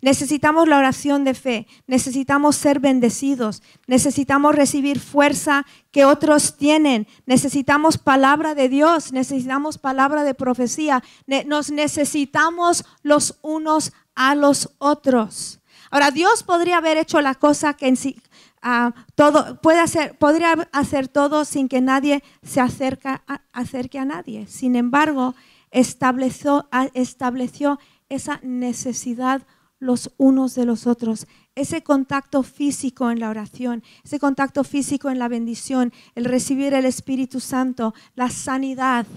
Necesitamos 0.05 0.67
la 0.67 0.77
oración 0.77 1.23
de 1.23 1.33
fe, 1.33 1.65
necesitamos 1.87 2.57
ser 2.57 2.79
bendecidos, 2.79 3.63
necesitamos 3.87 4.53
recibir 4.53 4.99
fuerza 4.99 5.65
que 5.89 6.05
otros 6.05 6.57
tienen, 6.57 7.07
necesitamos 7.25 7.97
palabra 7.97 8.53
de 8.53 8.69
Dios, 8.69 9.11
necesitamos 9.11 9.79
palabra 9.79 10.23
de 10.23 10.35
profecía, 10.35 11.03
nos 11.47 11.71
necesitamos 11.71 12.85
los 13.01 13.39
unos 13.41 13.93
a 14.13 14.35
los 14.35 14.69
otros. 14.77 15.59
Ahora, 15.89 16.11
Dios 16.11 16.43
podría 16.43 16.77
haber 16.77 16.97
hecho 16.97 17.19
la 17.19 17.33
cosa 17.33 17.73
que 17.73 17.87
en 17.87 17.95
sí, 17.97 18.21
uh, 18.63 18.91
todo, 19.15 19.59
puede 19.59 19.79
hacer, 19.79 20.15
podría 20.19 20.69
hacer 20.71 21.07
todo 21.07 21.45
sin 21.45 21.67
que 21.67 21.81
nadie 21.81 22.23
se 22.43 22.61
acerque 22.61 23.97
a 23.97 24.05
nadie. 24.05 24.45
Sin 24.45 24.75
embargo, 24.75 25.33
estableció, 25.71 26.69
estableció 26.93 27.79
esa 28.07 28.39
necesidad 28.43 29.41
los 29.85 30.11
unos 30.17 30.55
de 30.55 30.65
los 30.65 30.87
otros. 30.87 31.27
Ese 31.55 31.83
contacto 31.83 32.43
físico 32.43 33.09
en 33.11 33.19
la 33.19 33.29
oración, 33.29 33.83
ese 34.03 34.19
contacto 34.19 34.63
físico 34.63 35.09
en 35.09 35.19
la 35.19 35.27
bendición, 35.27 35.93
el 36.15 36.25
recibir 36.25 36.73
el 36.73 36.85
Espíritu 36.85 37.39
Santo, 37.39 37.93
la 38.15 38.29
sanidad. 38.29 39.07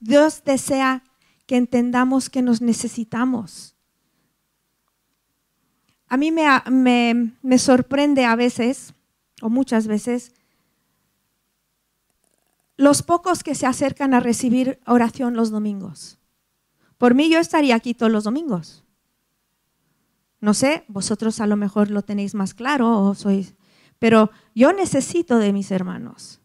Dios 0.00 0.42
desea 0.44 1.02
que 1.46 1.56
entendamos 1.56 2.28
que 2.28 2.42
nos 2.42 2.60
necesitamos. 2.60 3.76
A 6.08 6.16
mí 6.16 6.30
me, 6.30 7.32
me, 7.42 7.58
sorprende 7.58 8.24
a 8.24 8.36
veces, 8.36 8.94
o 9.42 9.48
muchas 9.48 9.86
veces, 9.86 10.32
los 12.76 13.02
pocos 13.02 13.42
que 13.42 13.54
se 13.54 13.66
acercan 13.66 14.14
a 14.14 14.20
recibir 14.20 14.78
oración 14.86 15.34
los 15.34 15.50
domingos. 15.50 16.18
Por 16.98 17.14
mí 17.14 17.28
yo 17.30 17.38
estaría 17.38 17.74
aquí 17.74 17.94
todos 17.94 18.12
los 18.12 18.24
domingos. 18.24 18.85
No 20.40 20.54
sé, 20.54 20.84
vosotros 20.88 21.40
a 21.40 21.46
lo 21.46 21.56
mejor 21.56 21.90
lo 21.90 22.02
tenéis 22.02 22.34
más 22.34 22.54
claro 22.54 23.00
o 23.00 23.14
sois, 23.14 23.54
pero 23.98 24.30
yo 24.54 24.72
necesito 24.72 25.38
de 25.38 25.52
mis 25.52 25.70
hermanos. 25.70 26.40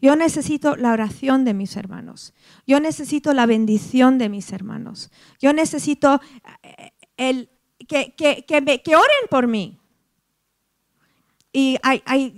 Yo 0.00 0.14
necesito 0.14 0.76
la 0.76 0.92
oración 0.92 1.44
de 1.44 1.54
mis 1.54 1.76
hermanos. 1.76 2.34
Yo 2.66 2.80
necesito 2.80 3.32
la 3.32 3.46
bendición 3.46 4.18
de 4.18 4.28
mis 4.28 4.52
hermanos. 4.52 5.10
Yo 5.40 5.52
necesito 5.52 6.20
eh, 6.62 6.92
el, 7.16 7.50
que, 7.88 8.14
que, 8.14 8.44
que, 8.44 8.96
oren 8.96 9.26
por 9.30 9.46
mí. 9.46 9.78
Y 11.52 11.78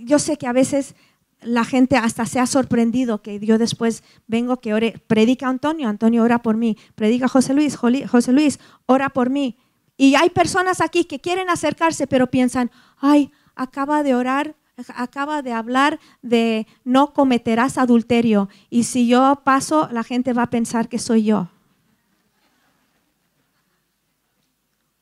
yo 0.05 0.19
sé 0.19 0.37
que 0.37 0.47
a 0.47 0.53
veces 0.53 0.95
la 1.41 1.65
gente 1.65 1.97
hasta 1.97 2.25
se 2.25 2.39
ha 2.39 2.45
sorprendido 2.45 3.21
que 3.21 3.39
yo 3.39 3.57
después 3.57 4.03
vengo 4.27 4.61
que 4.61 4.73
ore, 4.73 5.01
predica 5.07 5.47
Antonio, 5.47 5.89
Antonio 5.89 6.23
ora 6.23 6.41
por 6.41 6.57
mí, 6.57 6.77
predica 6.95 7.27
José 7.27 7.53
Luis, 7.53 7.75
José 7.75 8.31
Luis 8.31 8.59
ora 8.85 9.09
por 9.09 9.29
mí. 9.29 9.57
Y 10.01 10.15
hay 10.15 10.29
personas 10.29 10.79
aquí 10.79 11.03
que 11.03 11.19
quieren 11.19 11.49
acercarse, 11.49 12.07
pero 12.07 12.31
piensan, 12.31 12.71
ay, 12.99 13.33
acaba 13.53 14.01
de 14.01 14.15
orar, 14.15 14.55
acaba 14.95 15.41
de 15.41 15.51
hablar 15.51 15.99
de 16.21 16.67
no 16.85 17.13
cometerás 17.13 17.77
adulterio. 17.77 18.47
Y 18.69 18.85
si 18.85 19.09
yo 19.09 19.41
paso, 19.43 19.89
la 19.91 20.05
gente 20.05 20.31
va 20.31 20.43
a 20.43 20.49
pensar 20.49 20.87
que 20.87 20.99
soy 20.99 21.25
yo. 21.25 21.49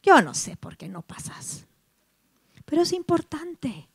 Yo 0.01 0.19
no 0.23 0.33
sé 0.33 0.57
por 0.57 0.77
qué 0.77 0.89
no 0.89 1.03
pasas, 1.03 1.67
pero 2.65 2.81
es 2.81 2.91
importante. 2.91 3.88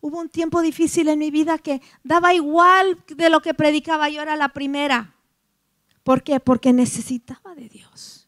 Hubo 0.00 0.20
un 0.20 0.28
tiempo 0.28 0.62
difícil 0.62 1.08
en 1.08 1.18
mi 1.18 1.32
vida 1.32 1.58
que 1.58 1.82
daba 2.04 2.34
igual 2.34 3.02
de 3.08 3.30
lo 3.30 3.42
que 3.42 3.52
predicaba, 3.52 4.08
yo 4.08 4.22
era 4.22 4.36
la 4.36 4.50
primera. 4.50 5.16
¿Por 6.04 6.22
qué? 6.22 6.38
Porque 6.38 6.72
necesitaba 6.72 7.56
de 7.56 7.68
Dios 7.68 8.19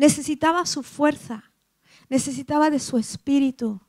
necesitaba 0.00 0.64
su 0.64 0.82
fuerza, 0.82 1.44
necesitaba 2.08 2.70
de 2.70 2.78
su 2.80 2.96
espíritu, 2.96 3.82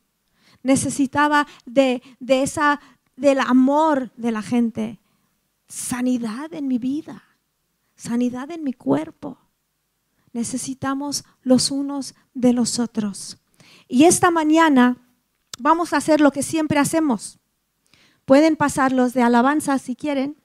necesitaba 0.61 1.47
de, 1.65 2.01
esa, 2.27 2.81
del 3.15 3.39
amor 3.39 4.11
de 4.17 4.33
la 4.33 4.41
gente, 4.41 4.99
sanidad 5.69 6.53
en 6.53 6.67
mi 6.67 6.79
vida, 6.79 7.23
sanidad 7.95 8.51
en 8.51 8.61
mi 8.61 8.73
cuerpo. 8.73 9.37
Necesitamos 10.33 11.23
los 11.43 11.71
unos 11.71 12.13
de 12.33 12.51
los 12.51 12.77
otros. 12.77 13.37
Y 13.87 14.03
esta 14.03 14.31
mañana 14.31 14.97
vamos 15.59 15.93
a 15.93 15.97
hacer 15.97 16.19
lo 16.19 16.31
que 16.31 16.43
siempre 16.43 16.77
hacemos. 16.77 17.39
Pueden 18.25 18.57
pasar 18.57 18.91
los 18.91 19.13
de 19.13 19.23
alabanza 19.23 19.79
si 19.79 19.95
quieren. 19.95 20.35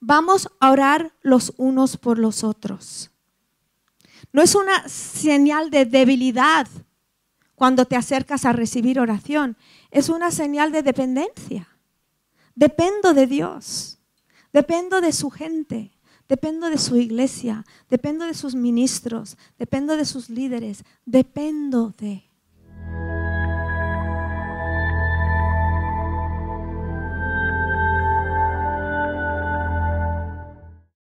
Vamos 0.00 0.48
a 0.60 0.70
orar 0.70 1.12
los 1.20 1.52
unos 1.58 1.98
por 1.98 2.18
los 2.18 2.42
otros. 2.42 3.10
No 4.32 4.42
es 4.42 4.54
una 4.54 4.88
señal 4.88 5.70
de 5.70 5.84
debilidad 5.84 6.66
cuando 7.54 7.84
te 7.84 7.96
acercas 7.96 8.44
a 8.44 8.52
recibir 8.52 9.00
oración. 9.00 9.56
Es 9.90 10.08
una 10.08 10.30
señal 10.30 10.72
de 10.72 10.82
dependencia. 10.82 11.68
Dependo 12.54 13.12
de 13.12 13.26
Dios. 13.26 13.98
Dependo 14.52 15.00
de 15.00 15.12
su 15.12 15.30
gente. 15.30 15.92
Dependo 16.28 16.70
de 16.70 16.78
su 16.78 16.96
iglesia. 16.96 17.66
Dependo 17.88 18.24
de 18.24 18.34
sus 18.34 18.54
ministros. 18.54 19.36
Dependo 19.58 19.96
de 19.96 20.04
sus 20.04 20.30
líderes. 20.30 20.84
Dependo 21.04 21.92
de. 21.98 22.29